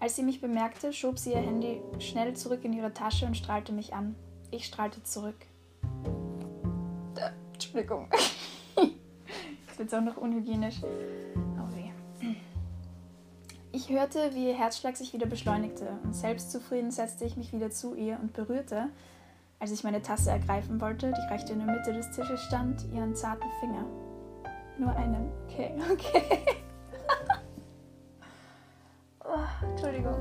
Als 0.00 0.14
sie 0.14 0.22
mich 0.22 0.40
bemerkte, 0.40 0.92
schob 0.92 1.18
sie 1.18 1.32
ihr 1.32 1.40
Handy 1.40 1.80
schnell 1.98 2.34
zurück 2.34 2.64
in 2.64 2.72
ihre 2.72 2.94
Tasche 2.94 3.26
und 3.26 3.36
strahlte 3.36 3.72
mich 3.72 3.92
an. 3.92 4.14
Ich 4.52 4.64
strahlte 4.64 5.02
zurück. 5.02 5.46
Entschuldigung. 7.52 8.08
Jetzt 9.66 9.78
wird 9.78 9.94
auch 9.94 10.00
noch 10.00 10.16
unhygienisch. 10.16 10.80
Ich 13.78 13.90
hörte, 13.90 14.34
wie 14.34 14.48
ihr 14.48 14.58
Herzschlag 14.58 14.96
sich 14.96 15.12
wieder 15.12 15.26
beschleunigte 15.26 15.86
und 16.02 16.12
selbstzufrieden 16.12 16.90
setzte 16.90 17.24
ich 17.24 17.36
mich 17.36 17.52
wieder 17.52 17.70
zu 17.70 17.94
ihr 17.94 18.18
und 18.20 18.32
berührte, 18.32 18.88
als 19.60 19.70
ich 19.70 19.84
meine 19.84 20.02
Tasse 20.02 20.32
ergreifen 20.32 20.80
wollte, 20.80 21.12
die 21.12 21.32
recht 21.32 21.48
in 21.48 21.64
der 21.64 21.68
Mitte 21.72 21.92
des 21.92 22.10
Tisches 22.10 22.42
stand, 22.42 22.84
ihren 22.92 23.14
zarten 23.14 23.48
Finger. 23.60 23.84
Nur 24.80 24.90
einen. 24.96 25.30
Okay, 25.44 25.74
okay. 25.92 26.22
oh, 29.24 29.64
Entschuldigung. 29.70 30.16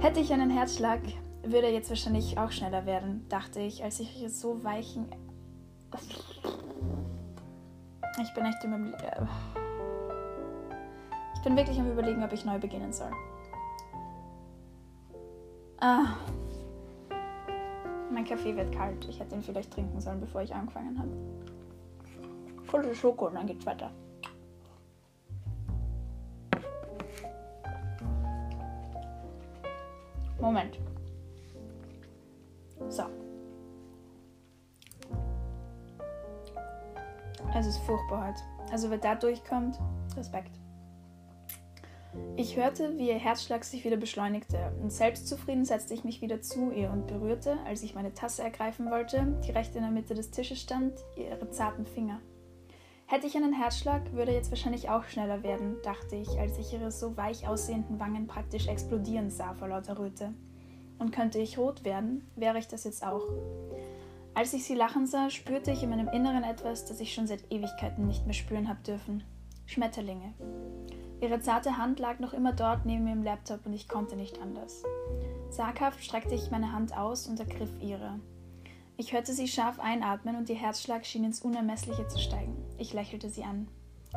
Hätte 0.00 0.18
ich 0.18 0.32
einen 0.32 0.50
Herzschlag, 0.50 0.98
würde 1.44 1.68
er 1.68 1.72
jetzt 1.72 1.90
wahrscheinlich 1.90 2.38
auch 2.38 2.50
schneller 2.50 2.86
werden, 2.86 3.24
dachte 3.28 3.60
ich, 3.60 3.84
als 3.84 4.00
ich 4.00 4.26
so 4.30 4.64
weichen. 4.64 5.06
Ich 8.20 8.34
bin 8.34 8.46
echt 8.46 8.64
im. 8.64 8.92
Bin 11.44 11.56
wirklich 11.56 11.78
am 11.78 11.90
Überlegen, 11.90 12.22
ob 12.22 12.32
ich 12.32 12.44
neu 12.44 12.58
beginnen 12.58 12.92
soll. 12.92 13.10
Ah. 15.80 16.14
Mein 18.12 18.24
Kaffee 18.24 18.54
wird 18.56 18.72
kalt. 18.72 19.04
Ich 19.08 19.18
hätte 19.18 19.34
ihn 19.34 19.42
vielleicht 19.42 19.72
trinken 19.72 20.00
sollen, 20.00 20.20
bevor 20.20 20.42
ich 20.42 20.54
angefangen 20.54 20.96
habe. 20.98 21.10
Volle 22.66 22.94
Schoko 22.94 23.26
und 23.26 23.34
dann 23.34 23.46
geht's 23.46 23.66
weiter. 23.66 23.90
Moment. 30.40 30.78
So. 32.88 33.04
Es 37.54 37.66
ist 37.66 37.78
furchtbar 37.78 38.28
heute. 38.28 38.72
Also 38.72 38.90
wer 38.90 38.98
da 38.98 39.14
durchkommt, 39.14 39.78
Respekt. 40.16 40.61
Ich 42.36 42.56
hörte, 42.56 42.98
wie 42.98 43.08
ihr 43.08 43.18
Herzschlag 43.18 43.64
sich 43.64 43.84
wieder 43.84 43.96
beschleunigte, 43.96 44.72
und 44.82 44.90
selbstzufrieden 44.90 45.64
setzte 45.64 45.94
ich 45.94 46.04
mich 46.04 46.22
wieder 46.22 46.40
zu 46.40 46.70
ihr 46.70 46.90
und 46.90 47.06
berührte, 47.06 47.58
als 47.66 47.82
ich 47.82 47.94
meine 47.94 48.14
Tasse 48.14 48.42
ergreifen 48.42 48.90
wollte, 48.90 49.38
die 49.46 49.50
recht 49.50 49.74
in 49.76 49.82
der 49.82 49.90
Mitte 49.90 50.14
des 50.14 50.30
Tisches 50.30 50.60
stand, 50.60 50.92
ihre 51.16 51.50
zarten 51.50 51.86
Finger. 51.86 52.20
Hätte 53.06 53.26
ich 53.26 53.36
einen 53.36 53.52
Herzschlag, 53.52 54.12
würde 54.14 54.32
jetzt 54.32 54.50
wahrscheinlich 54.50 54.88
auch 54.88 55.04
schneller 55.04 55.42
werden, 55.42 55.76
dachte 55.82 56.16
ich, 56.16 56.30
als 56.38 56.58
ich 56.58 56.72
ihre 56.72 56.90
so 56.90 57.16
weich 57.16 57.46
aussehenden 57.46 58.00
Wangen 58.00 58.26
praktisch 58.26 58.68
explodieren 58.68 59.28
sah 59.28 59.52
vor 59.54 59.68
lauter 59.68 59.98
Röte. 59.98 60.32
Und 60.98 61.12
könnte 61.12 61.38
ich 61.38 61.58
rot 61.58 61.84
werden, 61.84 62.30
wäre 62.36 62.58
ich 62.58 62.68
das 62.68 62.84
jetzt 62.84 63.04
auch. 63.04 63.24
Als 64.34 64.54
ich 64.54 64.64
sie 64.64 64.74
lachen 64.74 65.06
sah, 65.06 65.28
spürte 65.28 65.70
ich 65.72 65.82
in 65.82 65.90
meinem 65.90 66.08
Inneren 66.08 66.44
etwas, 66.44 66.86
das 66.86 67.00
ich 67.00 67.12
schon 67.12 67.26
seit 67.26 67.52
Ewigkeiten 67.52 68.06
nicht 68.06 68.24
mehr 68.24 68.34
spüren 68.34 68.68
habe 68.68 68.82
dürfen. 68.82 69.24
Schmetterlinge. 69.66 70.32
Ihre 71.22 71.40
zarte 71.40 71.78
Hand 71.78 72.00
lag 72.00 72.18
noch 72.18 72.32
immer 72.32 72.52
dort 72.52 72.84
neben 72.84 73.04
mir 73.04 73.12
im 73.12 73.22
Laptop 73.22 73.64
und 73.64 73.72
ich 73.72 73.88
konnte 73.88 74.16
nicht 74.16 74.42
anders. 74.42 74.82
Zaghaft 75.50 76.02
streckte 76.02 76.34
ich 76.34 76.50
meine 76.50 76.72
Hand 76.72 76.96
aus 76.96 77.28
und 77.28 77.38
ergriff 77.38 77.70
ihre. 77.80 78.18
Ich 78.96 79.12
hörte 79.12 79.32
sie 79.32 79.46
scharf 79.46 79.78
einatmen 79.78 80.34
und 80.34 80.50
ihr 80.50 80.56
Herzschlag 80.56 81.06
schien 81.06 81.22
ins 81.22 81.40
Unermessliche 81.40 82.08
zu 82.08 82.18
steigen. 82.18 82.56
Ich 82.76 82.92
lächelte 82.92 83.30
sie 83.30 83.44
an. 83.44 83.68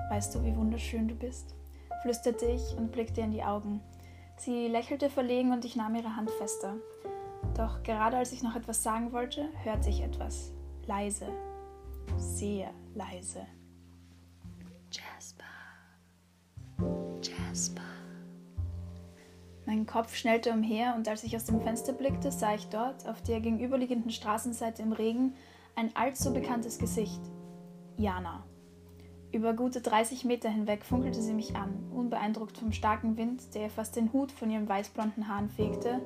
Weißt 0.10 0.34
du, 0.34 0.44
wie 0.44 0.56
wunderschön 0.56 1.08
du 1.08 1.14
bist? 1.14 1.54
flüsterte 2.02 2.48
ich 2.48 2.76
und 2.76 2.92
blickte 2.92 3.22
in 3.22 3.32
die 3.32 3.44
Augen. 3.44 3.82
Sie 4.38 4.68
lächelte 4.68 5.12
verlegen 5.12 5.52
und 5.52 5.64
ich 5.64 5.76
nahm 5.76 5.94
ihre 5.94 6.16
Hand 6.16 6.32
fester. 6.32 6.76
Doch 7.56 7.84
gerade 7.84 8.18
als 8.18 8.32
ich 8.32 8.42
noch 8.42 8.56
etwas 8.56 8.82
sagen 8.82 9.12
wollte, 9.12 9.48
hörte 9.64 9.90
ich 9.90 10.02
etwas. 10.02 10.52
Leise. 10.88 11.28
Sehr 12.18 12.72
leise. 12.96 13.46
Jasper. 17.56 17.82
Mein 19.66 19.86
Kopf 19.86 20.14
schnellte 20.14 20.52
umher 20.52 20.94
und 20.98 21.08
als 21.08 21.24
ich 21.24 21.38
aus 21.38 21.46
dem 21.46 21.62
Fenster 21.62 21.94
blickte, 21.94 22.30
sah 22.30 22.54
ich 22.54 22.68
dort, 22.68 23.08
auf 23.08 23.22
der 23.22 23.40
gegenüberliegenden 23.40 24.12
Straßenseite 24.12 24.82
im 24.82 24.92
Regen, 24.92 25.36
ein 25.74 25.96
allzu 25.96 26.34
bekanntes 26.34 26.80
Gesicht. 26.80 27.22
Jana. 27.96 28.44
Über 29.32 29.54
gute 29.54 29.80
30 29.80 30.26
Meter 30.26 30.50
hinweg 30.50 30.84
funkelte 30.84 31.22
sie 31.22 31.34
mich 31.34 31.56
an, 31.56 31.72
unbeeindruckt 31.96 32.58
vom 32.58 32.74
starken 32.74 33.16
Wind, 33.16 33.42
der 33.56 33.64
ihr 33.64 33.70
fast 33.70 33.96
den 33.96 34.12
Hut 34.12 34.34
von 34.34 34.52
ihren 34.52 34.68
weißblonden 34.68 35.30
Haaren 35.30 35.50
fegte, 35.50 36.02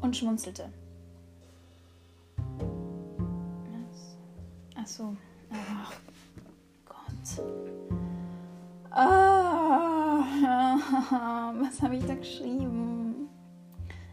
und 0.00 0.16
schmunzelte. 0.16 0.72
Ach 5.52 5.92
Gott. 6.86 7.44
Ah, 8.96 10.22
was 11.60 11.82
habe 11.82 11.96
ich 11.96 12.06
da 12.06 12.14
geschrieben? 12.14 13.28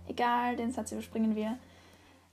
Egal, 0.07 0.55
den 0.55 0.71
Satz 0.71 0.91
überspringen 0.91 1.35
wir. 1.35 1.59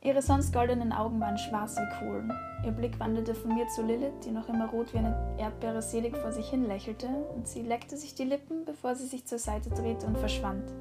Ihre 0.00 0.22
sonst 0.22 0.54
goldenen 0.54 0.90
Augen 0.92 1.20
waren 1.20 1.36
schwarz 1.36 1.76
wie 1.76 1.98
Kohlen. 1.98 2.32
Ihr 2.64 2.70
Blick 2.70 2.98
wanderte 2.98 3.34
von 3.34 3.54
mir 3.54 3.68
zu 3.68 3.82
Lilith, 3.82 4.24
die 4.24 4.30
noch 4.30 4.48
immer 4.48 4.70
rot 4.70 4.94
wie 4.94 4.98
eine 4.98 5.36
Erdbeere 5.36 5.82
selig 5.82 6.16
vor 6.16 6.32
sich 6.32 6.48
hin 6.48 6.66
lächelte, 6.66 7.08
und 7.36 7.46
sie 7.46 7.60
leckte 7.60 7.98
sich 7.98 8.14
die 8.14 8.24
Lippen, 8.24 8.64
bevor 8.64 8.94
sie 8.94 9.06
sich 9.06 9.26
zur 9.26 9.38
Seite 9.38 9.68
drehte 9.68 10.06
und 10.06 10.16
verschwand. 10.16 10.72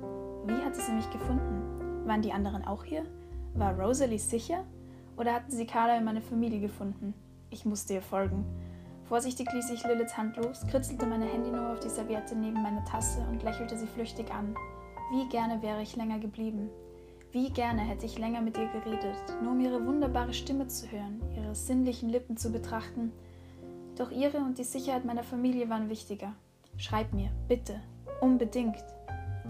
Wie 0.45 0.63
hatte 0.63 0.79
sie 0.79 0.93
mich 0.93 1.09
gefunden? 1.09 2.07
Waren 2.07 2.21
die 2.21 2.31
anderen 2.31 2.63
auch 2.63 2.85
hier? 2.85 3.03
War 3.55 3.77
Rosalie 3.77 4.19
sicher? 4.19 4.63
Oder 5.17 5.33
hatten 5.33 5.51
sie 5.51 5.65
Carla 5.65 5.97
in 5.97 6.05
meine 6.05 6.21
Familie 6.21 6.61
gefunden? 6.61 7.13
Ich 7.49 7.65
musste 7.65 7.95
ihr 7.95 8.01
folgen. 8.01 8.45
Vorsichtig 9.07 9.51
ließ 9.53 9.69
ich 9.69 9.85
Liliths 9.85 10.17
Hand 10.17 10.35
los, 10.35 10.65
kritzelte 10.69 11.05
meine 11.05 11.25
Handynummer 11.25 11.71
auf 11.71 11.79
die 11.79 11.89
Serviette 11.89 12.35
neben 12.35 12.61
meiner 12.61 12.83
Tasse 12.83 13.25
und 13.29 13.41
lächelte 13.41 13.77
sie 13.77 13.87
flüchtig 13.87 14.33
an. 14.33 14.53
Wie 15.11 15.29
gerne 15.29 15.61
wäre 15.61 15.81
ich 15.81 15.95
länger 15.95 16.19
geblieben. 16.19 16.69
Wie 17.31 17.49
gerne 17.49 17.81
hätte 17.81 18.05
ich 18.05 18.19
länger 18.19 18.41
mit 18.41 18.57
ihr 18.57 18.67
geredet, 18.67 19.15
nur 19.41 19.53
um 19.53 19.61
ihre 19.61 19.85
wunderbare 19.85 20.33
Stimme 20.33 20.67
zu 20.67 20.91
hören, 20.91 21.21
ihre 21.37 21.55
sinnlichen 21.55 22.09
Lippen 22.09 22.35
zu 22.35 22.51
betrachten. 22.51 23.13
Doch 23.95 24.11
ihre 24.11 24.39
und 24.39 24.57
die 24.57 24.65
Sicherheit 24.65 25.05
meiner 25.05 25.23
Familie 25.23 25.69
waren 25.69 25.89
wichtiger. 25.89 26.33
Schreib 26.75 27.13
mir, 27.13 27.29
bitte, 27.47 27.79
unbedingt, 28.19 28.83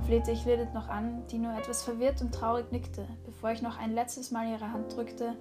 flehte 0.05 0.31
ich 0.31 0.45
Lilith 0.45 0.73
noch 0.75 0.87
an, 0.87 1.23
die 1.31 1.39
nur 1.39 1.57
etwas 1.57 1.83
verwirrt 1.83 2.21
und 2.21 2.31
traurig 2.31 2.71
nickte, 2.71 3.07
bevor 3.25 3.51
ich 3.51 3.63
noch 3.63 3.79
ein 3.79 3.95
letztes 3.95 4.29
Mal 4.29 4.51
ihre 4.51 4.71
Hand 4.71 4.95
drückte, 4.95 5.35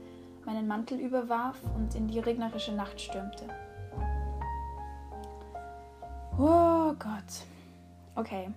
meinen 0.46 0.66
Mantel 0.66 0.98
überwarf 0.98 1.60
und 1.74 1.94
in 1.94 2.08
die 2.08 2.20
regnerische 2.20 2.72
Nacht 2.72 2.98
stürmte. 2.98 3.44
Oh 6.38 6.92
Gott. 6.98 7.46
Okay. 8.14 8.50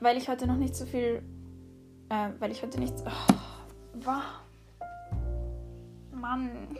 Weil 0.00 0.16
ich 0.16 0.28
heute 0.28 0.46
noch 0.46 0.56
nicht 0.56 0.74
so 0.74 0.84
viel. 0.86 1.22
Äh, 2.08 2.30
weil 2.38 2.50
ich 2.50 2.62
heute 2.62 2.80
nichts. 2.80 3.02
Oh, 3.06 3.34
wow. 4.04 4.22
Mann. 6.12 6.76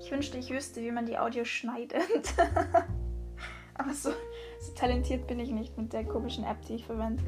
Ich 0.00 0.10
wünschte, 0.10 0.38
ich 0.38 0.50
wüsste, 0.50 0.80
wie 0.82 0.90
man 0.90 1.06
die 1.06 1.18
Audio 1.18 1.44
schneidet. 1.44 2.34
aber 3.74 3.94
so, 3.94 4.10
so, 4.60 4.72
talentiert 4.74 5.28
bin 5.28 5.38
ich 5.38 5.50
nicht 5.50 5.78
mit 5.78 5.92
der 5.92 6.04
komischen 6.04 6.42
App, 6.42 6.60
die 6.66 6.74
ich 6.74 6.86
verwende. 6.86 7.22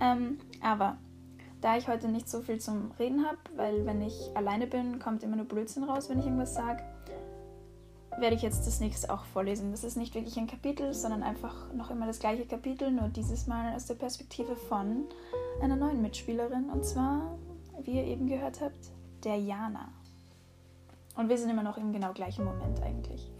Ähm, 0.00 0.38
aber 0.62 0.96
da 1.60 1.76
ich 1.76 1.88
heute 1.88 2.08
nicht 2.08 2.28
so 2.28 2.40
viel 2.40 2.58
zum 2.58 2.92
Reden 2.98 3.26
habe, 3.26 3.38
weil 3.56 3.84
wenn 3.84 4.00
ich 4.00 4.30
alleine 4.34 4.66
bin, 4.66 4.98
kommt 4.98 5.22
immer 5.22 5.36
nur 5.36 5.44
Blödsinn 5.44 5.84
raus, 5.84 6.08
wenn 6.08 6.18
ich 6.18 6.24
irgendwas 6.24 6.54
sage, 6.54 6.82
werde 8.18 8.36
ich 8.36 8.42
jetzt 8.42 8.66
das 8.66 8.80
nächste 8.80 9.12
auch 9.12 9.24
vorlesen. 9.24 9.70
Das 9.70 9.84
ist 9.84 9.96
nicht 9.96 10.14
wirklich 10.14 10.36
ein 10.38 10.46
Kapitel, 10.46 10.92
sondern 10.94 11.22
einfach 11.22 11.72
noch 11.72 11.90
immer 11.90 12.06
das 12.06 12.18
gleiche 12.18 12.46
Kapitel, 12.46 12.90
nur 12.90 13.08
dieses 13.08 13.46
Mal 13.46 13.74
aus 13.74 13.86
der 13.86 13.94
Perspektive 13.94 14.56
von 14.56 15.06
einer 15.60 15.76
neuen 15.76 16.02
Mitspielerin. 16.02 16.70
Und 16.70 16.84
zwar, 16.84 17.38
wie 17.82 17.92
ihr 17.92 18.04
eben 18.04 18.26
gehört 18.26 18.60
habt, 18.60 18.90
der 19.24 19.36
Jana. 19.36 19.88
Und 21.16 21.28
wir 21.28 21.38
sind 21.38 21.50
immer 21.50 21.62
noch 21.62 21.76
im 21.76 21.92
genau 21.92 22.12
gleichen 22.12 22.44
Moment 22.44 22.82
eigentlich. 22.82 23.30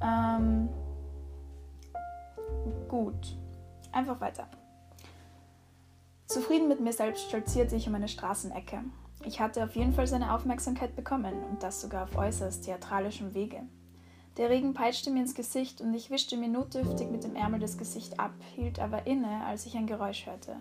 Ähm, 0.00 0.68
gut. 2.88 3.36
Einfach 3.92 4.20
weiter. 4.20 4.48
Zufrieden 6.26 6.68
mit 6.68 6.80
mir 6.80 6.92
selbst 6.92 7.28
stolzierte 7.28 7.74
ich 7.74 7.88
um 7.88 7.94
eine 7.94 8.08
Straßenecke. 8.08 8.84
Ich 9.24 9.40
hatte 9.40 9.62
auf 9.64 9.76
jeden 9.76 9.92
Fall 9.92 10.06
seine 10.06 10.34
Aufmerksamkeit 10.34 10.96
bekommen 10.96 11.34
und 11.50 11.62
das 11.62 11.80
sogar 11.80 12.04
auf 12.04 12.16
äußerst 12.16 12.64
theatralischem 12.64 13.34
Wege. 13.34 13.62
Der 14.36 14.48
Regen 14.48 14.72
peitschte 14.72 15.10
mir 15.10 15.20
ins 15.20 15.34
Gesicht 15.34 15.80
und 15.80 15.92
ich 15.92 16.10
wischte 16.10 16.36
mir 16.36 16.48
notdürftig 16.48 17.10
mit 17.10 17.24
dem 17.24 17.36
Ärmel 17.36 17.60
das 17.60 17.76
Gesicht 17.76 18.18
ab, 18.18 18.32
hielt 18.54 18.78
aber 18.78 19.06
inne, 19.06 19.44
als 19.44 19.66
ich 19.66 19.76
ein 19.76 19.86
Geräusch 19.86 20.26
hörte. 20.26 20.56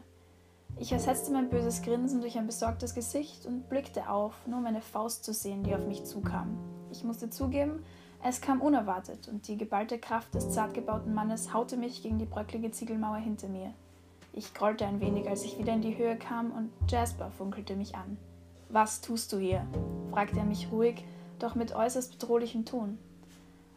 Ich 0.77 0.91
ersetzte 0.91 1.31
mein 1.31 1.49
böses 1.49 1.81
Grinsen 1.81 2.21
durch 2.21 2.37
ein 2.37 2.45
besorgtes 2.45 2.95
Gesicht 2.95 3.45
und 3.45 3.69
blickte 3.69 4.09
auf, 4.09 4.33
nur 4.47 4.57
um 4.57 4.63
meine 4.63 4.81
Faust 4.81 5.23
zu 5.23 5.33
sehen, 5.33 5.63
die 5.63 5.73
auf 5.73 5.85
mich 5.85 6.05
zukam. 6.05 6.57
Ich 6.91 7.03
musste 7.03 7.29
zugeben, 7.29 7.83
es 8.23 8.41
kam 8.41 8.61
unerwartet 8.61 9.29
und 9.29 9.47
die 9.47 9.57
geballte 9.57 9.97
Kraft 9.97 10.33
des 10.35 10.49
zart 10.51 10.73
gebauten 10.73 11.13
Mannes 11.13 11.53
haute 11.53 11.77
mich 11.77 12.03
gegen 12.03 12.19
die 12.19 12.25
bröcklige 12.25 12.71
Ziegelmauer 12.71 13.17
hinter 13.17 13.47
mir. 13.47 13.73
Ich 14.33 14.53
grollte 14.53 14.85
ein 14.85 14.99
wenig, 14.99 15.27
als 15.29 15.43
ich 15.43 15.57
wieder 15.57 15.73
in 15.73 15.81
die 15.81 15.97
Höhe 15.97 16.17
kam 16.17 16.51
und 16.51 16.71
Jasper 16.91 17.31
funkelte 17.31 17.75
mich 17.75 17.95
an. 17.95 18.17
Was 18.69 19.01
tust 19.01 19.33
du 19.33 19.37
hier? 19.39 19.65
fragte 20.11 20.37
er 20.37 20.45
mich 20.45 20.71
ruhig, 20.71 21.03
doch 21.39 21.55
mit 21.55 21.73
äußerst 21.73 22.19
bedrohlichem 22.19 22.65
Ton. 22.65 22.99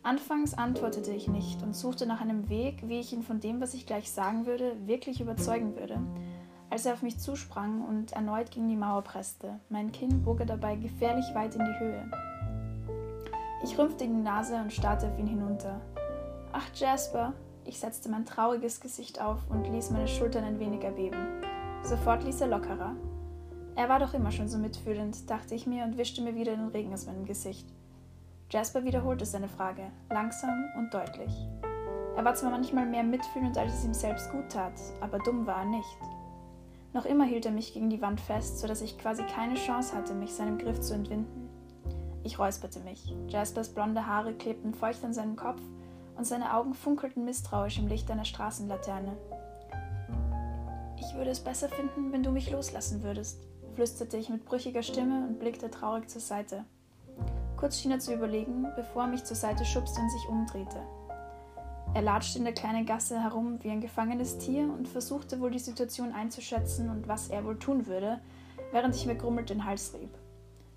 Anfangs 0.02 0.52
antwortete 0.52 1.12
ich 1.12 1.28
nicht 1.28 1.62
und 1.62 1.74
suchte 1.74 2.06
nach 2.06 2.20
einem 2.20 2.50
Weg, 2.50 2.86
wie 2.88 3.00
ich 3.00 3.12
ihn 3.12 3.22
von 3.22 3.40
dem, 3.40 3.60
was 3.60 3.72
ich 3.72 3.86
gleich 3.86 4.10
sagen 4.10 4.44
würde, 4.44 4.76
wirklich 4.86 5.20
überzeugen 5.20 5.76
würde, 5.76 5.98
als 6.68 6.84
er 6.84 6.92
auf 6.92 7.02
mich 7.02 7.18
zusprang 7.18 7.82
und 7.86 8.12
erneut 8.12 8.50
gegen 8.50 8.68
die 8.68 8.76
Mauer 8.76 9.02
presste. 9.02 9.60
Mein 9.70 9.92
Kinn 9.92 10.22
bog 10.24 10.40
er 10.40 10.46
dabei 10.46 10.76
gefährlich 10.76 11.26
weit 11.34 11.54
in 11.54 11.64
die 11.64 11.78
Höhe. 11.78 12.10
Ich 13.62 13.78
rümpfte 13.78 14.04
die 14.04 14.10
Nase 14.10 14.56
und 14.56 14.72
starrte 14.72 15.06
auf 15.06 15.18
ihn 15.18 15.28
hinunter. 15.28 15.80
Ach, 16.52 16.68
Jasper! 16.74 17.32
Ich 17.64 17.78
setzte 17.78 18.10
mein 18.10 18.26
trauriges 18.26 18.80
Gesicht 18.80 19.22
auf 19.22 19.38
und 19.48 19.70
ließ 19.70 19.90
meine 19.90 20.08
Schultern 20.08 20.44
ein 20.44 20.58
wenig 20.58 20.82
erbeben. 20.82 21.16
Sofort 21.84 22.24
ließ 22.24 22.40
er 22.40 22.48
lockerer. 22.48 22.96
Er 23.74 23.88
war 23.88 23.98
doch 23.98 24.12
immer 24.12 24.30
schon 24.30 24.48
so 24.48 24.58
mitfühlend, 24.58 25.30
dachte 25.30 25.54
ich 25.54 25.66
mir 25.66 25.84
und 25.84 25.96
wischte 25.96 26.20
mir 26.22 26.34
wieder 26.34 26.54
den 26.54 26.68
Regen 26.68 26.92
aus 26.92 27.06
meinem 27.06 27.24
Gesicht. 27.24 27.66
Jasper 28.50 28.84
wiederholte 28.84 29.24
seine 29.24 29.48
Frage, 29.48 29.90
langsam 30.10 30.66
und 30.76 30.92
deutlich. 30.92 31.32
Er 32.16 32.24
war 32.24 32.34
zwar 32.34 32.50
manchmal 32.50 32.84
mehr 32.84 33.02
mitfühlend, 33.02 33.56
als 33.56 33.72
es 33.72 33.84
ihm 33.84 33.94
selbst 33.94 34.30
gut 34.30 34.50
tat, 34.50 34.74
aber 35.00 35.18
dumm 35.20 35.46
war 35.46 35.60
er 35.60 35.64
nicht. 35.64 35.98
Noch 36.92 37.06
immer 37.06 37.24
hielt 37.24 37.46
er 37.46 37.52
mich 37.52 37.72
gegen 37.72 37.88
die 37.88 38.02
Wand 38.02 38.20
fest, 38.20 38.58
so 38.58 38.66
dass 38.66 38.82
ich 38.82 38.98
quasi 38.98 39.22
keine 39.22 39.54
Chance 39.54 39.96
hatte, 39.96 40.12
mich 40.12 40.34
seinem 40.34 40.58
Griff 40.58 40.80
zu 40.80 40.92
entwinden. 40.92 41.48
Ich 42.22 42.38
räusperte 42.38 42.80
mich. 42.80 43.14
Jaspers 43.28 43.70
blonde 43.70 44.06
Haare 44.06 44.34
klebten 44.34 44.74
feucht 44.74 45.02
an 45.02 45.14
seinem 45.14 45.36
Kopf 45.36 45.62
und 46.18 46.26
seine 46.26 46.54
Augen 46.54 46.74
funkelten 46.74 47.24
misstrauisch 47.24 47.78
im 47.78 47.88
Licht 47.88 48.10
einer 48.10 48.26
Straßenlaterne. 48.26 49.16
Ich 51.00 51.14
würde 51.14 51.30
es 51.30 51.40
besser 51.40 51.70
finden, 51.70 52.12
wenn 52.12 52.22
du 52.22 52.30
mich 52.30 52.50
loslassen 52.50 53.02
würdest, 53.02 53.40
flüsterte 53.74 54.16
ich 54.16 54.28
mit 54.28 54.44
brüchiger 54.44 54.82
Stimme 54.82 55.26
und 55.26 55.38
blickte 55.38 55.70
traurig 55.70 56.08
zur 56.08 56.20
Seite. 56.20 56.64
Kurz 57.56 57.78
schien 57.78 57.92
er 57.92 58.00
zu 58.00 58.12
überlegen, 58.12 58.66
bevor 58.76 59.02
er 59.02 59.08
mich 59.08 59.24
zur 59.24 59.36
Seite 59.36 59.64
schubste 59.64 60.00
und 60.00 60.10
sich 60.10 60.28
umdrehte. 60.28 60.80
Er 61.94 62.02
latschte 62.02 62.38
in 62.38 62.44
der 62.44 62.54
kleinen 62.54 62.86
Gasse 62.86 63.22
herum 63.22 63.58
wie 63.62 63.70
ein 63.70 63.80
gefangenes 63.80 64.38
Tier 64.38 64.62
und 64.62 64.88
versuchte 64.88 65.40
wohl 65.40 65.50
die 65.50 65.58
Situation 65.58 66.12
einzuschätzen 66.12 66.88
und 66.88 67.06
was 67.06 67.28
er 67.28 67.44
wohl 67.44 67.58
tun 67.58 67.86
würde, 67.86 68.18
während 68.72 68.96
ich 68.96 69.06
mir 69.06 69.14
grummelnd 69.14 69.50
den 69.50 69.64
Hals 69.64 69.92
rieb. 69.94 70.10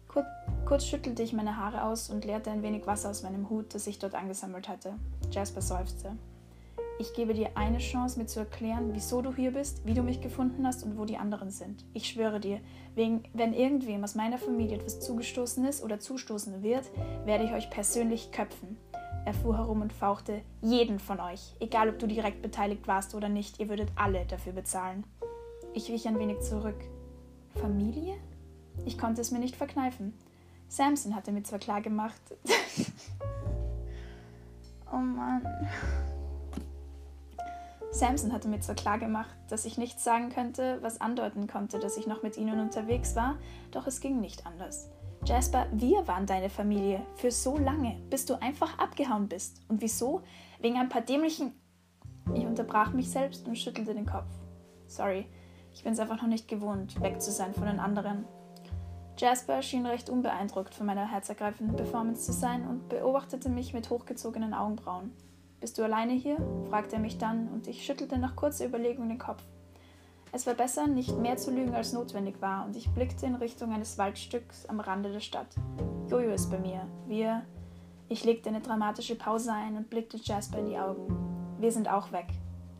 Kurz, 0.10 0.26
kurz 0.66 0.86
schüttelte 0.86 1.24
ich 1.24 1.34
meine 1.34 1.58
Haare 1.58 1.84
aus 1.84 2.10
und 2.10 2.26
leerte 2.26 2.52
ein 2.52 2.64
wenig 2.64 2.86
Wasser 2.86 3.10
aus 3.10 3.24
meinem 3.24 3.50
Hut, 3.50 3.74
das 3.74 3.88
ich 3.88 3.98
dort 3.98 4.14
angesammelt 4.14 4.68
hatte. 4.68 4.94
Jasper 5.32 5.62
seufzte. 5.62 6.18
Ich 6.98 7.14
gebe 7.14 7.34
dir 7.34 7.52
eine 7.56 7.80
Chance, 7.80 8.18
mir 8.18 8.26
zu 8.26 8.40
erklären, 8.40 8.92
wieso 8.94 9.22
du 9.22 9.34
hier 9.34 9.52
bist, 9.52 9.86
wie 9.86 9.94
du 9.94 10.02
mich 10.02 10.22
gefunden 10.22 10.66
hast 10.66 10.84
und 10.84 10.98
wo 10.98 11.04
die 11.04 11.18
anderen 11.18 11.52
sind. 11.52 11.84
Ich 11.94 12.08
schwöre 12.08 12.40
dir, 12.40 12.62
wegen, 12.96 13.24
wenn 13.34 13.54
irgendwem 13.54 14.04
aus 14.04 14.16
meiner 14.16 14.38
Familie 14.38 14.78
etwas 14.78 15.02
zugestoßen 15.02 15.66
ist 15.66 15.84
oder 15.84 16.00
zustoßen 16.00 16.64
wird, 16.64 16.90
werde 17.26 17.44
ich 17.44 17.52
euch 17.52 17.70
persönlich 17.70 18.32
köpfen. 18.32 18.78
Er 19.26 19.34
fuhr 19.34 19.58
herum 19.58 19.82
und 19.82 19.92
fauchte, 19.92 20.42
jeden 20.62 21.00
von 21.00 21.20
euch, 21.20 21.56
egal 21.60 21.90
ob 21.90 22.00
du 22.00 22.08
direkt 22.08 22.42
beteiligt 22.42 22.88
warst 22.88 23.14
oder 23.14 23.28
nicht, 23.28 23.60
ihr 23.60 23.68
würdet 23.68 23.90
alle 23.96 24.26
dafür 24.26 24.54
bezahlen. 24.54 25.04
Ich 25.74 25.90
wich 25.90 26.08
ein 26.08 26.20
wenig 26.20 26.40
zurück. 26.40 26.80
Familie? 27.56 28.16
Ich 28.86 28.98
konnte 28.98 29.20
es 29.20 29.32
mir 29.32 29.40
nicht 29.40 29.58
verkneifen. 29.58 30.14
Samson 30.70 31.14
hatte 31.14 31.34
mir 31.34 31.44
zwar 31.44 31.60
klar 31.60 31.82
gemacht. 31.82 32.22
oh 34.92 34.98
Mann. 34.98 35.46
Samson 37.96 38.34
hatte 38.34 38.50
mir 38.50 38.60
zwar 38.60 38.76
klar 38.76 39.00
gemacht, 39.00 39.34
dass 39.48 39.64
ich 39.64 39.78
nichts 39.78 40.04
sagen 40.04 40.28
könnte, 40.28 40.80
was 40.82 41.00
andeuten 41.00 41.48
konnte, 41.48 41.80
dass 41.80 41.96
ich 41.96 42.08
noch 42.08 42.24
mit 42.24 42.36
ihnen 42.36 42.60
unterwegs 42.60 43.16
war, 43.16 43.38
doch 43.72 43.88
es 43.88 44.02
ging 44.02 44.20
nicht 44.20 44.46
anders. 44.46 44.90
Jasper, 45.24 45.68
wir 45.72 46.06
waren 46.06 46.26
deine 46.26 46.50
Familie 46.50 47.06
für 47.16 47.32
so 47.32 47.58
lange, 47.58 48.02
bis 48.10 48.26
du 48.26 48.34
einfach 48.42 48.78
abgehauen 48.80 49.30
bist. 49.30 49.62
Und 49.70 49.82
wieso? 49.82 50.24
Wegen 50.60 50.78
ein 50.78 50.90
paar 50.90 51.04
dämlichen. 51.04 51.54
Ich 52.34 52.46
unterbrach 52.46 52.92
mich 52.92 53.10
selbst 53.10 53.48
und 53.48 53.58
schüttelte 53.58 53.94
den 53.94 54.06
Kopf. 54.06 54.28
Sorry, 54.88 55.26
ich 55.74 55.86
bin 55.86 55.94
es 55.94 56.00
einfach 56.00 56.22
noch 56.22 56.28
nicht 56.28 56.50
gewohnt, 56.50 57.02
weg 57.02 57.22
zu 57.22 57.32
sein 57.32 57.54
von 57.54 57.66
den 57.66 57.80
anderen. 57.80 58.26
Jasper 59.18 59.62
schien 59.62 59.86
recht 59.86 60.10
unbeeindruckt 60.10 60.76
von 60.76 60.86
meiner 60.86 61.10
herzergreifenden 61.10 61.78
Performance 61.78 62.26
zu 62.26 62.34
sein 62.34 62.68
und 62.68 62.90
beobachtete 62.90 63.48
mich 63.48 63.74
mit 63.74 63.90
hochgezogenen 63.90 64.54
Augenbrauen. 64.54 65.14
Bist 65.66 65.80
du 65.80 65.84
alleine 65.84 66.14
hier? 66.14 66.38
fragte 66.70 66.98
er 66.98 67.02
mich 67.02 67.18
dann, 67.18 67.48
und 67.48 67.66
ich 67.66 67.84
schüttelte 67.84 68.20
nach 68.20 68.36
kurzer 68.36 68.68
Überlegung 68.68 69.10
den 69.10 69.18
Kopf. 69.18 69.42
Es 70.32 70.46
war 70.46 70.54
besser, 70.54 70.86
nicht 70.86 71.18
mehr 71.18 71.38
zu 71.38 71.50
lügen, 71.50 71.74
als 71.74 71.92
notwendig 71.92 72.40
war, 72.40 72.68
und 72.68 72.76
ich 72.76 72.88
blickte 72.92 73.26
in 73.26 73.34
Richtung 73.34 73.72
eines 73.72 73.98
Waldstücks 73.98 74.68
am 74.68 74.80
Rande 74.80 75.12
der 75.12 75.22
Stadt. 75.22 75.48
Jojo 76.08 76.30
ist 76.30 76.52
bei 76.52 76.60
mir. 76.60 76.88
Wir. 77.08 77.42
Ich 78.10 78.24
legte 78.24 78.50
eine 78.50 78.62
dramatische 78.62 79.16
Pause 79.16 79.54
ein 79.54 79.76
und 79.76 79.90
blickte 79.90 80.18
Jasper 80.18 80.60
in 80.60 80.68
die 80.68 80.78
Augen. 80.78 81.58
Wir 81.60 81.72
sind 81.72 81.90
auch 81.90 82.12
weg. 82.12 82.28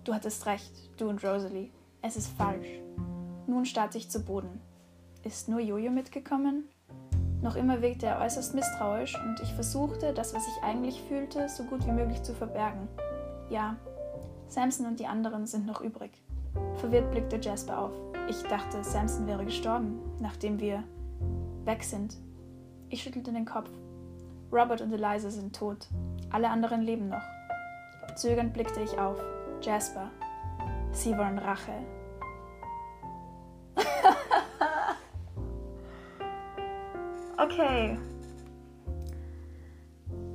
Du 0.04 0.14
hattest 0.14 0.46
recht, 0.46 0.72
du 1.00 1.10
und 1.10 1.24
Rosalie. 1.24 1.72
Es 2.04 2.16
ist 2.16 2.38
falsch. 2.38 2.70
Nun 3.48 3.66
starrte 3.66 3.98
ich 3.98 4.12
zu 4.12 4.24
Boden. 4.24 4.62
Ist 5.24 5.50
nur 5.50 5.60
Jojo 5.60 5.90
mitgekommen? 5.90 6.70
Noch 7.46 7.56
immer 7.56 7.84
wirkte 7.84 8.08
er 8.08 8.22
äußerst 8.22 8.56
misstrauisch 8.56 9.16
und 9.24 9.40
ich 9.40 9.54
versuchte, 9.54 10.14
das, 10.14 10.34
was 10.34 10.48
ich 10.48 10.64
eigentlich 10.64 11.00
fühlte, 11.04 11.48
so 11.48 11.64
gut 11.64 11.86
wie 11.86 11.92
möglich 11.92 12.24
zu 12.24 12.34
verbergen. 12.34 12.88
Ja, 13.52 13.76
Samson 14.48 14.88
und 14.88 15.00
die 15.00 15.06
anderen 15.06 15.46
sind 15.46 15.68
noch 15.68 15.80
übrig. 15.80 16.10
Verwirrt 16.78 17.12
blickte 17.12 17.40
Jasper 17.40 17.78
auf. 17.78 17.92
Ich 18.28 18.42
dachte, 18.42 18.84
Samson 18.84 19.28
wäre 19.28 19.46
gestorben, 19.46 20.00
nachdem 20.20 20.60
wir 20.60 20.84
weg 21.66 21.84
sind. 21.84 22.18
Ich 22.90 23.04
schüttelte 23.04 23.32
den 23.32 23.46
Kopf. 23.46 23.70
Robert 24.52 24.82
und 24.82 24.92
Eliza 24.92 25.30
sind 25.30 25.56
tot. 25.56 25.88
Alle 26.32 26.50
anderen 26.50 26.82
leben 26.82 27.10
noch. 27.10 28.16
Zögernd 28.16 28.54
blickte 28.54 28.82
ich 28.82 28.98
auf. 28.98 29.22
Jasper. 29.62 30.10
Sie 30.94 31.16
wollen 31.16 31.38
Rache. 31.38 31.74
Okay. 37.46 38.00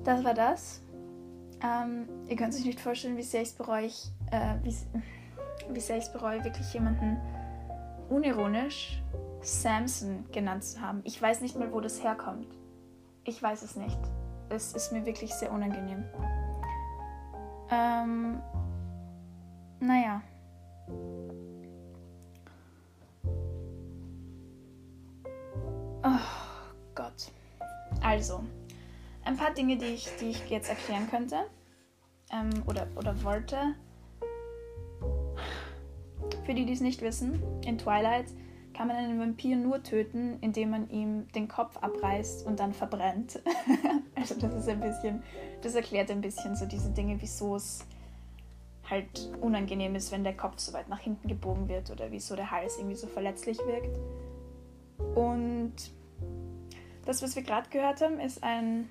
Das 0.04 0.24
war 0.24 0.34
das. 0.34 0.80
Ähm, 1.62 2.08
ihr 2.28 2.36
könnt 2.36 2.54
euch 2.54 2.64
nicht 2.64 2.80
vorstellen, 2.80 3.16
wie 3.16 3.22
sehr 3.22 3.42
ich 3.42 3.48
es 3.48 3.54
bereue, 3.54 3.86
äh, 4.30 4.54
wie, 4.62 4.74
wie 5.70 6.12
bereue, 6.12 6.44
wirklich 6.44 6.72
jemanden 6.72 7.20
unironisch 8.08 9.02
Samson 9.42 10.24
genannt 10.30 10.64
zu 10.64 10.80
haben. 10.80 11.00
Ich 11.04 11.20
weiß 11.20 11.40
nicht 11.40 11.58
mal, 11.58 11.72
wo 11.72 11.80
das 11.80 12.02
herkommt. 12.02 12.46
Ich 13.24 13.42
weiß 13.42 13.62
es 13.62 13.76
nicht. 13.76 13.98
Es 14.48 14.72
ist 14.72 14.92
mir 14.92 15.04
wirklich 15.04 15.34
sehr 15.34 15.52
unangenehm. 15.52 16.04
Ähm, 17.70 18.40
naja. 19.80 20.22
Oh. 26.02 26.49
Gott. 26.94 27.30
Also, 28.02 28.44
ein 29.24 29.36
paar 29.36 29.52
Dinge, 29.52 29.76
die 29.76 29.86
ich, 29.86 30.08
die 30.20 30.30
ich 30.30 30.48
jetzt 30.48 30.68
erklären 30.68 31.08
könnte 31.10 31.36
ähm, 32.32 32.50
oder, 32.66 32.86
oder 32.96 33.22
wollte. 33.22 33.74
Für 36.44 36.54
die, 36.54 36.64
die 36.64 36.72
es 36.72 36.80
nicht 36.80 37.02
wissen, 37.02 37.42
in 37.64 37.78
Twilight 37.78 38.26
kann 38.74 38.88
man 38.88 38.96
einen 38.96 39.20
Vampir 39.20 39.56
nur 39.56 39.82
töten, 39.82 40.38
indem 40.40 40.70
man 40.70 40.88
ihm 40.88 41.28
den 41.32 41.48
Kopf 41.48 41.76
abreißt 41.76 42.46
und 42.46 42.60
dann 42.60 42.72
verbrennt. 42.72 43.40
also 44.14 44.34
das 44.36 44.54
ist 44.54 44.68
ein 44.68 44.80
bisschen, 44.80 45.22
das 45.62 45.74
erklärt 45.74 46.10
ein 46.10 46.20
bisschen 46.20 46.56
so 46.56 46.66
diese 46.66 46.90
Dinge, 46.90 47.20
wieso 47.20 47.56
es 47.56 47.84
halt 48.88 49.30
unangenehm 49.40 49.94
ist, 49.94 50.10
wenn 50.12 50.24
der 50.24 50.36
Kopf 50.36 50.58
so 50.58 50.72
weit 50.72 50.88
nach 50.88 50.98
hinten 50.98 51.28
gebogen 51.28 51.68
wird 51.68 51.90
oder 51.90 52.10
wieso 52.10 52.36
der 52.36 52.50
Hals 52.50 52.76
irgendwie 52.78 52.96
so 52.96 53.06
verletzlich 53.06 53.58
wirkt. 53.58 53.98
Und 55.14 55.74
das, 57.06 57.22
was 57.22 57.36
wir 57.36 57.42
gerade 57.42 57.68
gehört 57.70 58.00
haben, 58.00 58.20
ist 58.20 58.42
ein 58.42 58.88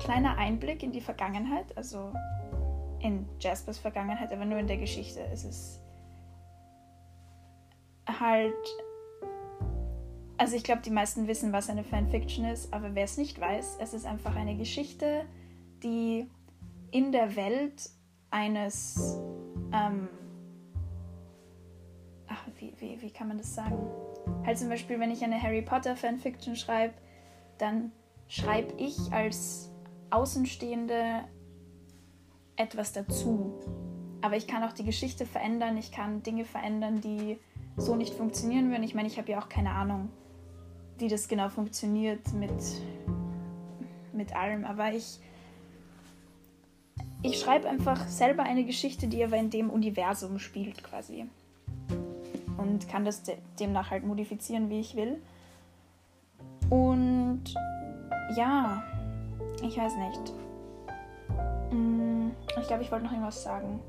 kleiner 0.00 0.36
Einblick 0.38 0.82
in 0.82 0.92
die 0.92 1.00
Vergangenheit, 1.00 1.76
also 1.76 2.12
in 3.00 3.28
Jaspers 3.40 3.78
Vergangenheit, 3.78 4.32
aber 4.32 4.44
nur 4.44 4.58
in 4.58 4.66
der 4.66 4.78
Geschichte. 4.78 5.20
Es 5.32 5.44
ist 5.44 5.80
halt 8.06 8.54
also 10.38 10.56
ich 10.56 10.64
glaube, 10.64 10.82
die 10.82 10.90
meisten 10.90 11.28
wissen, 11.28 11.52
was 11.52 11.70
eine 11.70 11.82
Fanfiction 11.82 12.44
ist, 12.44 12.72
aber 12.72 12.94
wer 12.94 13.04
es 13.04 13.16
nicht 13.16 13.40
weiß, 13.40 13.78
es 13.80 13.94
ist 13.94 14.04
einfach 14.04 14.36
eine 14.36 14.56
Geschichte, 14.56 15.24
die 15.82 16.28
in 16.90 17.10
der 17.10 17.36
Welt 17.36 17.88
eines, 18.30 19.18
ähm, 19.72 20.08
ach, 22.28 22.46
wie, 22.58 22.74
wie, 22.78 23.00
wie 23.00 23.10
kann 23.10 23.28
man 23.28 23.38
das 23.38 23.54
sagen? 23.54 23.78
Halt 24.44 24.58
zum 24.58 24.68
Beispiel, 24.68 25.00
wenn 25.00 25.10
ich 25.10 25.24
eine 25.24 25.42
Harry 25.42 25.62
Potter 25.62 25.96
Fanfiction 25.96 26.56
schreibe, 26.56 26.94
dann 27.58 27.92
schreibe 28.28 28.74
ich 28.78 29.12
als 29.12 29.70
Außenstehende 30.10 31.24
etwas 32.56 32.92
dazu. 32.92 33.54
Aber 34.22 34.36
ich 34.36 34.46
kann 34.46 34.62
auch 34.64 34.72
die 34.72 34.84
Geschichte 34.84 35.26
verändern, 35.26 35.76
ich 35.76 35.92
kann 35.92 36.22
Dinge 36.22 36.44
verändern, 36.44 37.00
die 37.00 37.38
so 37.76 37.96
nicht 37.96 38.14
funktionieren 38.14 38.70
würden. 38.70 38.82
Ich 38.82 38.94
meine, 38.94 39.08
ich 39.08 39.18
habe 39.18 39.30
ja 39.30 39.40
auch 39.40 39.48
keine 39.48 39.70
Ahnung, 39.70 40.10
wie 40.98 41.08
das 41.08 41.28
genau 41.28 41.48
funktioniert 41.48 42.32
mit, 42.32 42.50
mit 44.12 44.34
allem. 44.34 44.64
Aber 44.64 44.92
ich, 44.92 45.20
ich 47.22 47.38
schreibe 47.38 47.68
einfach 47.68 48.08
selber 48.08 48.42
eine 48.44 48.64
Geschichte, 48.64 49.06
die 49.06 49.22
aber 49.22 49.36
in 49.36 49.50
dem 49.50 49.70
Universum 49.70 50.38
spielt 50.38 50.82
quasi. 50.82 51.26
Und 52.58 52.88
kann 52.88 53.04
das 53.04 53.22
de 53.22 53.36
demnach 53.60 53.90
halt 53.90 54.04
modifizieren, 54.04 54.70
wie 54.70 54.80
ich 54.80 54.96
will. 54.96 55.20
Und 56.70 57.44
ja, 58.36 58.82
ich 59.62 59.76
weiß 59.76 59.92
nicht. 59.96 60.32
Mm, 61.70 62.30
ich 62.60 62.66
glaube, 62.66 62.82
ich 62.82 62.90
wollte 62.90 63.04
noch 63.04 63.12
irgendwas 63.12 63.42
sagen. 63.42 63.80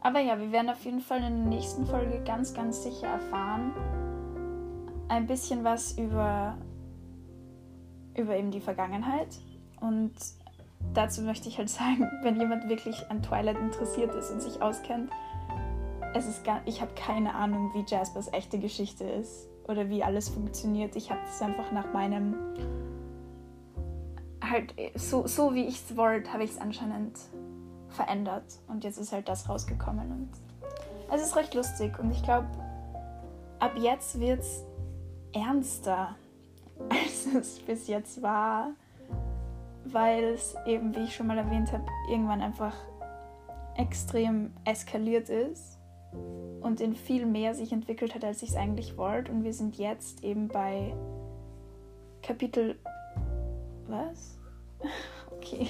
Aber 0.00 0.20
ja, 0.20 0.38
wir 0.38 0.52
werden 0.52 0.70
auf 0.70 0.84
jeden 0.84 1.00
Fall 1.00 1.18
in 1.18 1.44
der 1.44 1.46
nächsten 1.46 1.84
Folge 1.86 2.22
ganz, 2.24 2.54
ganz 2.54 2.82
sicher 2.84 3.08
erfahren, 3.08 3.72
ein 5.08 5.26
bisschen 5.26 5.64
was 5.64 5.98
über, 5.98 6.56
über 8.16 8.36
eben 8.36 8.50
die 8.50 8.60
Vergangenheit. 8.60 9.28
Und 9.80 10.12
dazu 10.94 11.22
möchte 11.22 11.48
ich 11.48 11.58
halt 11.58 11.70
sagen, 11.70 12.08
wenn 12.22 12.38
jemand 12.38 12.68
wirklich 12.68 13.10
an 13.10 13.22
Twilight 13.22 13.58
interessiert 13.58 14.14
ist 14.14 14.30
und 14.30 14.40
sich 14.42 14.62
auskennt, 14.62 15.10
es 16.16 16.26
ist 16.26 16.44
gar, 16.44 16.62
ich 16.64 16.80
habe 16.80 16.92
keine 16.94 17.34
Ahnung, 17.34 17.72
wie 17.74 17.84
Jaspers 17.86 18.32
echte 18.32 18.58
Geschichte 18.58 19.04
ist 19.04 19.48
oder 19.68 19.88
wie 19.90 20.02
alles 20.02 20.28
funktioniert. 20.28 20.96
Ich 20.96 21.10
habe 21.10 21.20
das 21.24 21.42
einfach 21.42 21.70
nach 21.72 21.92
meinem 21.92 22.34
halt 24.42 24.74
so, 24.94 25.26
so 25.26 25.54
wie 25.54 25.66
ich 25.66 25.74
es 25.76 25.96
wollte, 25.96 26.32
habe 26.32 26.44
ich 26.44 26.52
es 26.52 26.58
anscheinend 26.58 27.18
verändert. 27.88 28.44
Und 28.68 28.84
jetzt 28.84 28.98
ist 28.98 29.12
halt 29.12 29.28
das 29.28 29.48
rausgekommen 29.48 30.10
und 30.10 30.30
es 31.12 31.22
ist 31.22 31.36
recht 31.36 31.54
lustig. 31.54 31.98
Und 31.98 32.10
ich 32.10 32.22
glaube, 32.22 32.46
ab 33.58 33.72
jetzt 33.78 34.18
wird 34.18 34.40
es 34.40 34.62
ernster, 35.32 36.14
als 36.88 37.26
es 37.26 37.58
bis 37.60 37.88
jetzt 37.88 38.22
war, 38.22 38.70
weil 39.84 40.24
es 40.24 40.54
eben, 40.66 40.94
wie 40.94 41.04
ich 41.04 41.14
schon 41.14 41.26
mal 41.26 41.38
erwähnt 41.38 41.72
habe, 41.72 41.84
irgendwann 42.10 42.40
einfach 42.40 42.74
extrem 43.76 44.52
eskaliert 44.64 45.28
ist 45.28 45.75
und 46.60 46.80
in 46.80 46.94
viel 46.94 47.26
mehr 47.26 47.54
sich 47.54 47.72
entwickelt 47.72 48.14
hat, 48.14 48.24
als 48.24 48.42
ich 48.42 48.50
es 48.50 48.56
eigentlich 48.56 48.96
wollte. 48.96 49.30
Und 49.30 49.44
wir 49.44 49.52
sind 49.52 49.78
jetzt 49.78 50.24
eben 50.24 50.48
bei 50.48 50.94
Kapitel. 52.22 52.76
Was? 53.88 54.38
Okay. 55.38 55.66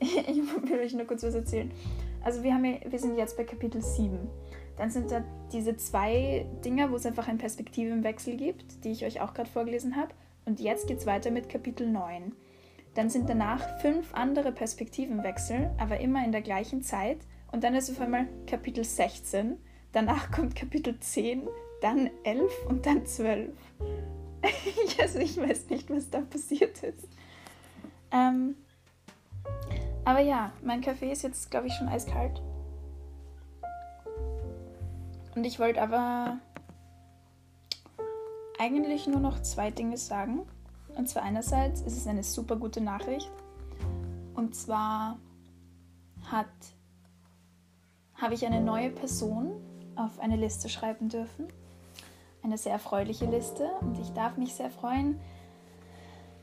Ich 0.00 0.36
will 0.36 0.80
euch 0.80 0.92
nur 0.92 1.06
kurz 1.06 1.22
was 1.22 1.34
erzählen. 1.34 1.70
Also 2.22 2.42
wir, 2.42 2.54
haben, 2.54 2.78
wir 2.84 2.98
sind 2.98 3.16
jetzt 3.16 3.36
bei 3.36 3.44
Kapitel 3.44 3.80
7. 3.80 4.18
Dann 4.76 4.90
sind 4.90 5.10
da 5.10 5.24
diese 5.52 5.76
zwei 5.76 6.46
Dinger, 6.64 6.90
wo 6.90 6.96
es 6.96 7.06
einfach 7.06 7.28
einen 7.28 7.38
Perspektivenwechsel 7.38 8.36
gibt, 8.36 8.84
die 8.84 8.90
ich 8.90 9.04
euch 9.04 9.20
auch 9.20 9.32
gerade 9.32 9.48
vorgelesen 9.48 9.96
habe. 9.96 10.12
Und 10.44 10.60
jetzt 10.60 10.86
geht 10.88 10.98
es 10.98 11.06
weiter 11.06 11.30
mit 11.30 11.48
Kapitel 11.48 11.88
9. 11.88 12.32
Dann 12.94 13.10
sind 13.10 13.28
danach 13.28 13.80
fünf 13.80 14.12
andere 14.12 14.52
Perspektivenwechsel, 14.52 15.70
aber 15.78 16.00
immer 16.00 16.24
in 16.24 16.32
der 16.32 16.42
gleichen 16.42 16.82
Zeit. 16.82 17.18
Und 17.52 17.62
dann 17.62 17.74
ist 17.74 17.90
auf 17.90 18.00
einmal 18.00 18.26
Kapitel 18.46 18.82
16. 18.82 19.58
Danach 19.92 20.30
kommt 20.30 20.56
Kapitel 20.56 20.98
10, 20.98 21.46
dann 21.82 22.10
11 22.24 22.50
und 22.66 22.86
dann 22.86 23.04
12. 23.04 23.50
also 25.00 25.18
ich 25.20 25.36
weiß 25.36 25.68
nicht, 25.68 25.90
was 25.90 26.10
da 26.10 26.22
passiert 26.22 26.82
ist. 26.82 27.08
Ähm, 28.10 28.56
aber 30.04 30.20
ja, 30.20 30.52
mein 30.62 30.80
Kaffee 30.80 31.12
ist 31.12 31.22
jetzt, 31.22 31.50
glaube 31.50 31.66
ich, 31.66 31.74
schon 31.74 31.88
eiskalt. 31.88 32.42
Und 35.34 35.44
ich 35.44 35.58
wollte 35.58 35.80
aber 35.80 36.38
eigentlich 38.58 39.06
nur 39.06 39.20
noch 39.20 39.40
zwei 39.42 39.70
Dinge 39.70 39.96
sagen. 39.96 40.42
Und 40.96 41.08
zwar 41.08 41.22
einerseits 41.22 41.80
ist 41.82 41.96
es 41.96 42.06
eine 42.06 42.22
super 42.22 42.56
gute 42.56 42.80
Nachricht. 42.80 43.30
Und 44.34 44.54
zwar 44.54 45.18
hat 46.30 46.48
habe 48.22 48.34
ich 48.34 48.46
eine 48.46 48.60
neue 48.60 48.90
Person 48.90 49.52
auf 49.96 50.20
eine 50.20 50.36
Liste 50.36 50.68
schreiben 50.68 51.08
dürfen. 51.08 51.48
Eine 52.42 52.56
sehr 52.56 52.72
erfreuliche 52.72 53.26
Liste 53.26 53.68
und 53.80 53.98
ich 53.98 54.12
darf 54.12 54.36
mich 54.36 54.54
sehr 54.54 54.70
freuen, 54.70 55.20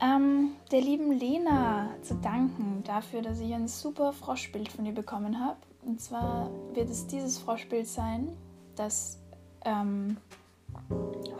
ähm, 0.00 0.52
der 0.70 0.80
lieben 0.80 1.12
Lena 1.12 1.90
zu 2.02 2.14
danken 2.14 2.82
dafür, 2.84 3.22
dass 3.22 3.40
ich 3.40 3.52
ein 3.52 3.68
super 3.68 4.12
Froschbild 4.12 4.70
von 4.70 4.86
ihr 4.86 4.94
bekommen 4.94 5.40
habe. 5.40 5.58
Und 5.84 6.00
zwar 6.00 6.50
wird 6.74 6.88
es 6.88 7.06
dieses 7.06 7.38
Froschbild 7.38 7.86
sein, 7.86 8.28
das 8.76 9.18
ähm, 9.64 10.16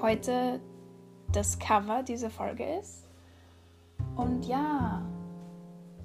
heute 0.03 0.61
das 1.33 1.59
Cover 1.59 2.03
dieser 2.03 2.31
Folge 2.31 2.65
ist. 2.81 3.05
Und 4.17 4.45
ja, 4.47 5.03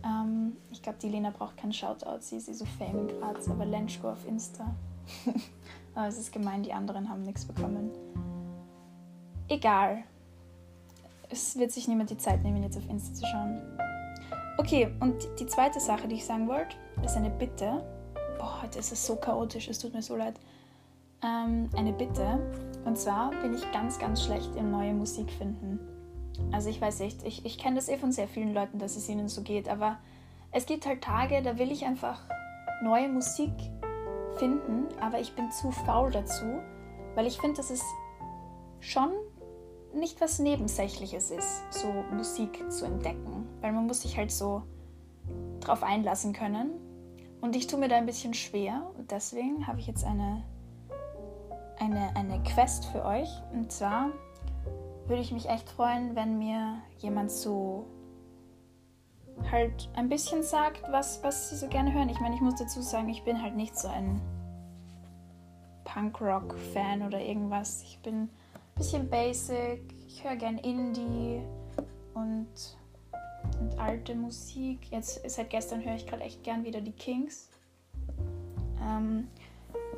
ähm, 0.06 0.58
ich 0.72 0.82
glaube, 0.82 0.98
die 1.02 1.10
Lena 1.10 1.32
braucht 1.32 1.58
keinen 1.58 1.74
Shoutout, 1.74 2.20
sie 2.22 2.38
ist 2.38 2.54
so 2.54 2.66
fame 2.78 3.10
in 3.10 3.20
Graz, 3.20 3.50
aber 3.50 3.66
Lenschko 3.66 4.12
auf 4.12 4.26
Insta. 4.28 4.76
aber 5.96 6.08
es 6.08 6.18
ist 6.18 6.32
gemein, 6.32 6.64
die 6.64 6.72
anderen 6.72 7.10
haben 7.10 7.24
nichts 7.24 7.46
bekommen. 7.46 7.92
Egal. 9.48 10.04
Es 11.30 11.58
wird 11.58 11.72
sich 11.72 11.88
niemand 11.88 12.12
die 12.12 12.18
Zeit 12.18 12.44
nehmen, 12.44 12.64
jetzt 12.64 12.78
auf 12.78 12.88
Insta 12.90 13.14
zu 13.14 13.26
schauen. 13.26 13.62
Okay, 14.58 14.90
und 15.00 15.16
die 15.40 15.48
zweite 15.48 15.80
Sache, 15.80 16.08
die 16.08 16.16
ich 16.16 16.26
sagen 16.26 16.48
wollte, 16.48 16.76
ist 17.04 17.18
eine 17.18 17.30
Bitte. 17.30 17.84
Boah, 18.38 18.62
heute 18.62 18.80
ist 18.80 18.92
es 18.92 19.06
so 19.06 19.16
chaotisch, 19.16 19.68
es 19.68 19.80
tut 19.80 19.94
mir 19.94 20.02
so 20.02 20.16
leid 20.16 20.40
ähm, 21.26 21.70
eine 21.76 21.94
Bitte. 21.94 22.40
Und 22.86 22.98
zwar 22.98 23.32
bin 23.42 23.54
ich 23.54 23.72
ganz, 23.72 23.98
ganz 24.00 24.24
schlecht 24.24 24.56
im 24.56 24.72
neue 24.72 24.94
Musik 24.94 25.32
finden. 25.32 25.80
Also 26.52 26.70
ich 26.70 26.82
weiß 26.82 27.00
nicht, 27.00 27.24
ich, 27.24 27.46
ich 27.46 27.58
kenne 27.58 27.76
das 27.76 27.90
eh 27.90 27.98
von 27.98 28.12
sehr 28.12 28.28
vielen 28.28 28.54
Leuten, 28.54 28.80
dass 28.80 28.96
es 28.96 29.10
ihnen 29.10 29.28
so 29.28 29.42
geht, 29.42 29.70
aber 29.70 29.98
es 30.52 30.66
gibt 30.66 30.86
halt 30.86 31.02
Tage, 31.02 31.42
da 31.42 31.58
will 31.58 31.72
ich 31.72 31.86
einfach 31.86 32.22
neue 32.84 33.10
Musik 33.10 33.52
finden, 34.38 34.88
aber 35.00 35.20
ich 35.20 35.34
bin 35.36 35.52
zu 35.52 35.72
faul 35.72 36.12
dazu, 36.12 36.46
weil 37.16 37.28
ich 37.28 37.40
finde, 37.40 37.58
dass 37.58 37.70
es 37.70 37.84
schon 38.80 39.10
nicht 39.94 40.20
was 40.20 40.40
Nebensächliches 40.40 41.32
ist, 41.32 41.64
so 41.72 41.88
Musik 42.12 42.70
zu 42.72 42.86
entdecken, 42.86 43.48
weil 43.62 43.72
man 43.72 43.88
muss 43.88 44.02
sich 44.02 44.18
halt 44.18 44.32
so 44.32 44.64
drauf 45.62 45.84
einlassen 45.84 46.34
können. 46.34 46.72
Und 47.42 47.56
ich 47.56 47.68
tue 47.68 47.80
mir 47.80 47.88
da 47.88 47.96
ein 47.96 48.06
bisschen 48.06 48.34
schwer 48.34 48.92
und 48.98 49.12
deswegen 49.12 49.68
habe 49.68 49.80
ich 49.80 49.88
jetzt 49.88 50.04
eine 50.04 50.44
eine, 51.80 52.16
eine 52.16 52.42
Quest 52.44 52.86
für 52.86 53.04
euch. 53.04 53.30
Und 53.54 53.72
zwar 53.72 54.12
würde 55.08 55.22
ich 55.22 55.32
mich 55.32 55.48
echt 55.48 55.70
freuen, 55.70 56.16
wenn 56.16 56.38
mir 56.38 56.82
jemand 57.00 57.32
so 57.32 57.86
halt 59.52 59.90
ein 59.94 60.10
bisschen 60.10 60.44
sagt, 60.44 60.82
was, 60.92 61.24
was 61.24 61.50
sie 61.50 61.58
so 61.58 61.68
gerne 61.68 61.94
hören. 61.94 62.10
Ich 62.10 62.20
meine, 62.20 62.36
ich 62.36 62.42
muss 62.42 62.56
dazu 62.56 62.82
sagen, 62.82 63.10
ich 63.10 63.24
bin 63.24 63.42
halt 63.42 63.56
nicht 63.56 63.78
so 63.78 63.88
ein 63.88 64.22
Punkrock-Fan 65.84 67.04
oder 67.04 67.20
irgendwas. 67.20 67.84
Ich 67.84 68.00
bin 68.00 68.24
ein 68.24 68.30
bisschen 68.76 69.10
basic, 69.10 69.82
ich 70.08 70.24
höre 70.24 70.36
gern 70.36 70.58
Indie 70.58 71.42
und, 72.14 72.48
und 73.60 73.80
alte 73.80 74.16
Musik. 74.16 74.92
Jetzt 74.92 75.30
seit 75.30 75.50
gestern 75.50 75.84
höre 75.84 75.96
ich 75.96 76.08
gerade 76.08 76.24
echt 76.24 76.44
gern 76.44 76.64
wieder 76.64 76.82
die 76.82 76.94
Kings. 76.94 77.50
Ähm, 78.82 79.28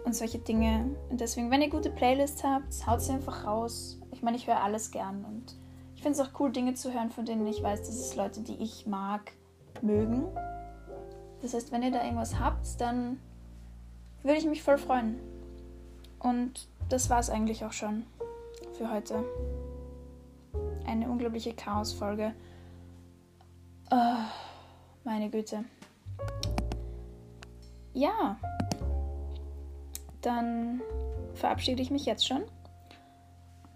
und 0.05 0.15
solche 0.15 0.39
Dinge. 0.39 0.95
Und 1.09 1.19
deswegen, 1.21 1.51
wenn 1.51 1.61
ihr 1.61 1.69
gute 1.69 1.89
Playlists 1.89 2.43
habt, 2.43 2.87
haut 2.87 3.01
sie 3.01 3.11
einfach 3.11 3.45
raus. 3.45 3.99
Ich 4.17 4.23
meine, 4.23 4.35
ich 4.35 4.47
höre 4.47 4.63
alles 4.63 4.89
gern 4.89 5.23
und 5.25 5.55
ich 5.93 6.01
finde 6.01 6.19
es 6.19 6.27
auch 6.27 6.39
cool, 6.39 6.51
Dinge 6.51 6.73
zu 6.73 6.91
hören, 6.91 7.11
von 7.11 7.23
denen 7.23 7.45
ich 7.45 7.61
weiß, 7.61 7.81
dass 7.81 7.95
es 7.95 8.15
Leute, 8.15 8.41
die 8.41 8.55
ich 8.55 8.87
mag, 8.87 9.31
mögen. 9.83 10.25
Das 11.43 11.53
heißt, 11.53 11.71
wenn 11.71 11.83
ihr 11.83 11.91
da 11.91 12.03
irgendwas 12.03 12.39
habt, 12.39 12.81
dann 12.81 13.19
würde 14.23 14.39
ich 14.39 14.47
mich 14.47 14.63
voll 14.63 14.79
freuen. 14.79 15.19
Und 16.17 16.67
das 16.89 17.11
war 17.11 17.19
es 17.19 17.29
eigentlich 17.29 17.63
auch 17.63 17.73
schon 17.73 18.07
für 18.73 18.91
heute. 18.91 19.23
Eine 20.87 21.11
unglaubliche 21.11 21.53
Chaos-Folge. 21.53 22.33
Oh, 23.91 24.23
meine 25.03 25.29
Güte. 25.29 25.63
Ja, 27.93 28.39
dann 30.21 30.81
verabschiede 31.35 31.83
ich 31.83 31.91
mich 31.91 32.07
jetzt 32.07 32.25
schon. 32.25 32.41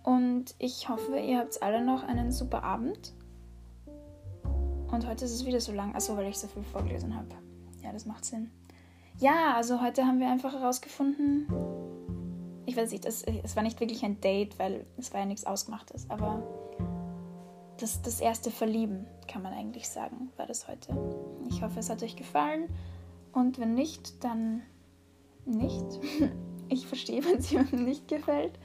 Und 0.04 0.56
ich 0.58 0.90
hoffe, 0.90 1.18
ihr 1.20 1.40
habt 1.40 1.62
alle 1.62 1.84
noch 1.84 2.04
einen 2.04 2.32
super 2.32 2.64
Abend. 2.64 3.14
Und 4.92 5.08
heute 5.08 5.26
ist 5.26 5.32
es 5.32 5.46
wieder 5.46 5.62
so 5.62 5.72
lang. 5.72 5.96
Achso, 5.96 6.18
weil 6.18 6.28
ich 6.28 6.38
so 6.38 6.48
viel 6.48 6.64
vorgelesen 6.64 7.16
habe. 7.16 7.30
Ja, 7.82 7.92
das 7.92 8.06
macht 8.06 8.26
Sinn. 8.26 8.52
Ja, 9.20 9.54
also 9.56 9.82
heute 9.82 10.06
haben 10.06 10.20
wir 10.20 10.30
einfach 10.30 10.54
herausgefunden. 10.54 11.48
Ich 12.66 12.76
weiß 12.76 12.92
nicht, 12.92 13.06
es, 13.06 13.24
es 13.24 13.56
war 13.56 13.64
nicht 13.64 13.80
wirklich 13.80 14.04
ein 14.04 14.20
Date, 14.22 14.58
weil 14.60 14.86
es 14.98 15.14
war 15.14 15.22
ja 15.22 15.26
nichts 15.26 15.46
Ausgemachtes. 15.46 16.10
Aber 16.10 16.44
das, 17.78 18.02
das 18.02 18.20
erste 18.20 18.52
Verlieben, 18.52 19.06
kann 19.28 19.42
man 19.42 19.54
eigentlich 19.54 19.90
sagen, 19.90 20.32
war 20.38 20.46
das 20.46 20.68
heute. 20.68 20.96
Ich 21.50 21.62
hoffe, 21.62 21.80
es 21.80 21.90
hat 21.90 22.04
euch 22.04 22.16
gefallen. 22.16 22.68
Und 23.32 23.60
wenn 23.60 23.74
nicht, 23.74 24.24
dann 24.24 24.62
nicht. 25.46 25.86
Ich 26.74 26.88
verstehe, 26.88 27.22
wenn 27.26 27.40
es 27.40 27.52
jemandem 27.52 27.84
nicht 27.84 28.08
gefällt. 28.08 28.58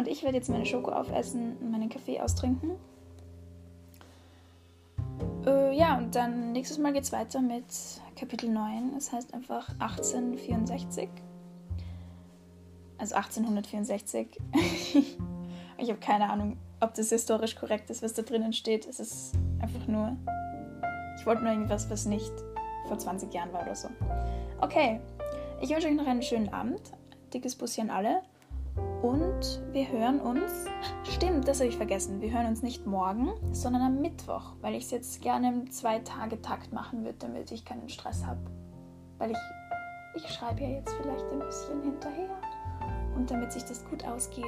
Und 0.00 0.08
ich 0.08 0.22
werde 0.22 0.38
jetzt 0.38 0.48
meine 0.48 0.64
Schoko 0.64 0.92
aufessen 0.92 1.58
und 1.60 1.70
meinen 1.70 1.90
Kaffee 1.90 2.18
austrinken. 2.22 2.70
Äh, 5.44 5.76
ja, 5.76 5.98
und 5.98 6.14
dann 6.14 6.52
nächstes 6.52 6.78
Mal 6.78 6.94
geht 6.94 7.02
es 7.02 7.12
weiter 7.12 7.42
mit 7.42 7.66
Kapitel 8.16 8.48
9. 8.48 8.94
Es 8.96 9.12
heißt 9.12 9.34
einfach 9.34 9.68
1864. 9.78 11.10
Also 12.96 13.14
1864. 13.14 14.40
ich 15.76 15.90
habe 15.90 16.00
keine 16.00 16.30
Ahnung, 16.30 16.56
ob 16.80 16.94
das 16.94 17.10
historisch 17.10 17.54
korrekt 17.54 17.90
ist, 17.90 18.02
was 18.02 18.14
da 18.14 18.22
drinnen 18.22 18.54
steht. 18.54 18.86
Es 18.86 19.00
ist 19.00 19.34
einfach 19.60 19.86
nur. 19.86 20.16
Ich 21.18 21.26
wollte 21.26 21.42
nur 21.42 21.52
irgendwas, 21.52 21.90
was 21.90 22.06
nicht 22.06 22.32
vor 22.88 22.96
20 22.96 23.34
Jahren 23.34 23.52
war 23.52 23.64
oder 23.64 23.74
so. 23.74 23.90
Okay, 24.62 24.98
ich 25.60 25.68
wünsche 25.68 25.88
euch 25.88 25.94
noch 25.94 26.06
einen 26.06 26.22
schönen 26.22 26.48
Abend. 26.54 26.80
Dickes 27.34 27.54
Bussi 27.54 27.82
an 27.82 27.90
alle. 27.90 28.22
Und 29.02 29.62
wir 29.72 29.90
hören 29.90 30.20
uns. 30.20 30.66
Stimmt, 31.04 31.48
das 31.48 31.60
habe 31.60 31.70
ich 31.70 31.76
vergessen. 31.76 32.20
Wir 32.20 32.32
hören 32.32 32.46
uns 32.46 32.62
nicht 32.62 32.86
morgen, 32.86 33.30
sondern 33.52 33.82
am 33.82 34.00
Mittwoch, 34.00 34.52
weil 34.60 34.74
ich 34.74 34.84
es 34.84 34.90
jetzt 34.90 35.22
gerne 35.22 35.48
im 35.48 35.70
Zwei-Tage-Takt 35.70 36.72
machen 36.72 37.04
würde, 37.04 37.16
damit 37.18 37.50
ich 37.50 37.64
keinen 37.64 37.88
Stress 37.88 38.26
habe. 38.26 38.40
Weil 39.16 39.30
ich, 39.30 39.38
ich 40.16 40.28
schreibe 40.28 40.60
ja 40.60 40.68
jetzt 40.68 40.92
vielleicht 41.00 41.24
ein 41.32 41.38
bisschen 41.38 41.82
hinterher. 41.82 42.36
Und 43.16 43.30
damit 43.30 43.52
sich 43.52 43.64
das 43.64 43.84
gut 43.86 44.04
ausgeht. 44.04 44.44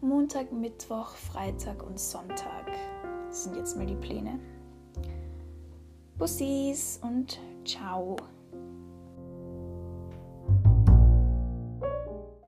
Montag, 0.00 0.50
Mittwoch, 0.52 1.10
Freitag 1.10 1.82
und 1.86 1.98
Sonntag 1.98 2.70
sind 3.30 3.56
jetzt 3.56 3.76
mal 3.76 3.86
die 3.86 3.96
Pläne. 3.96 4.38
Bussis 6.16 7.00
und 7.02 7.38
ciao. 7.64 8.16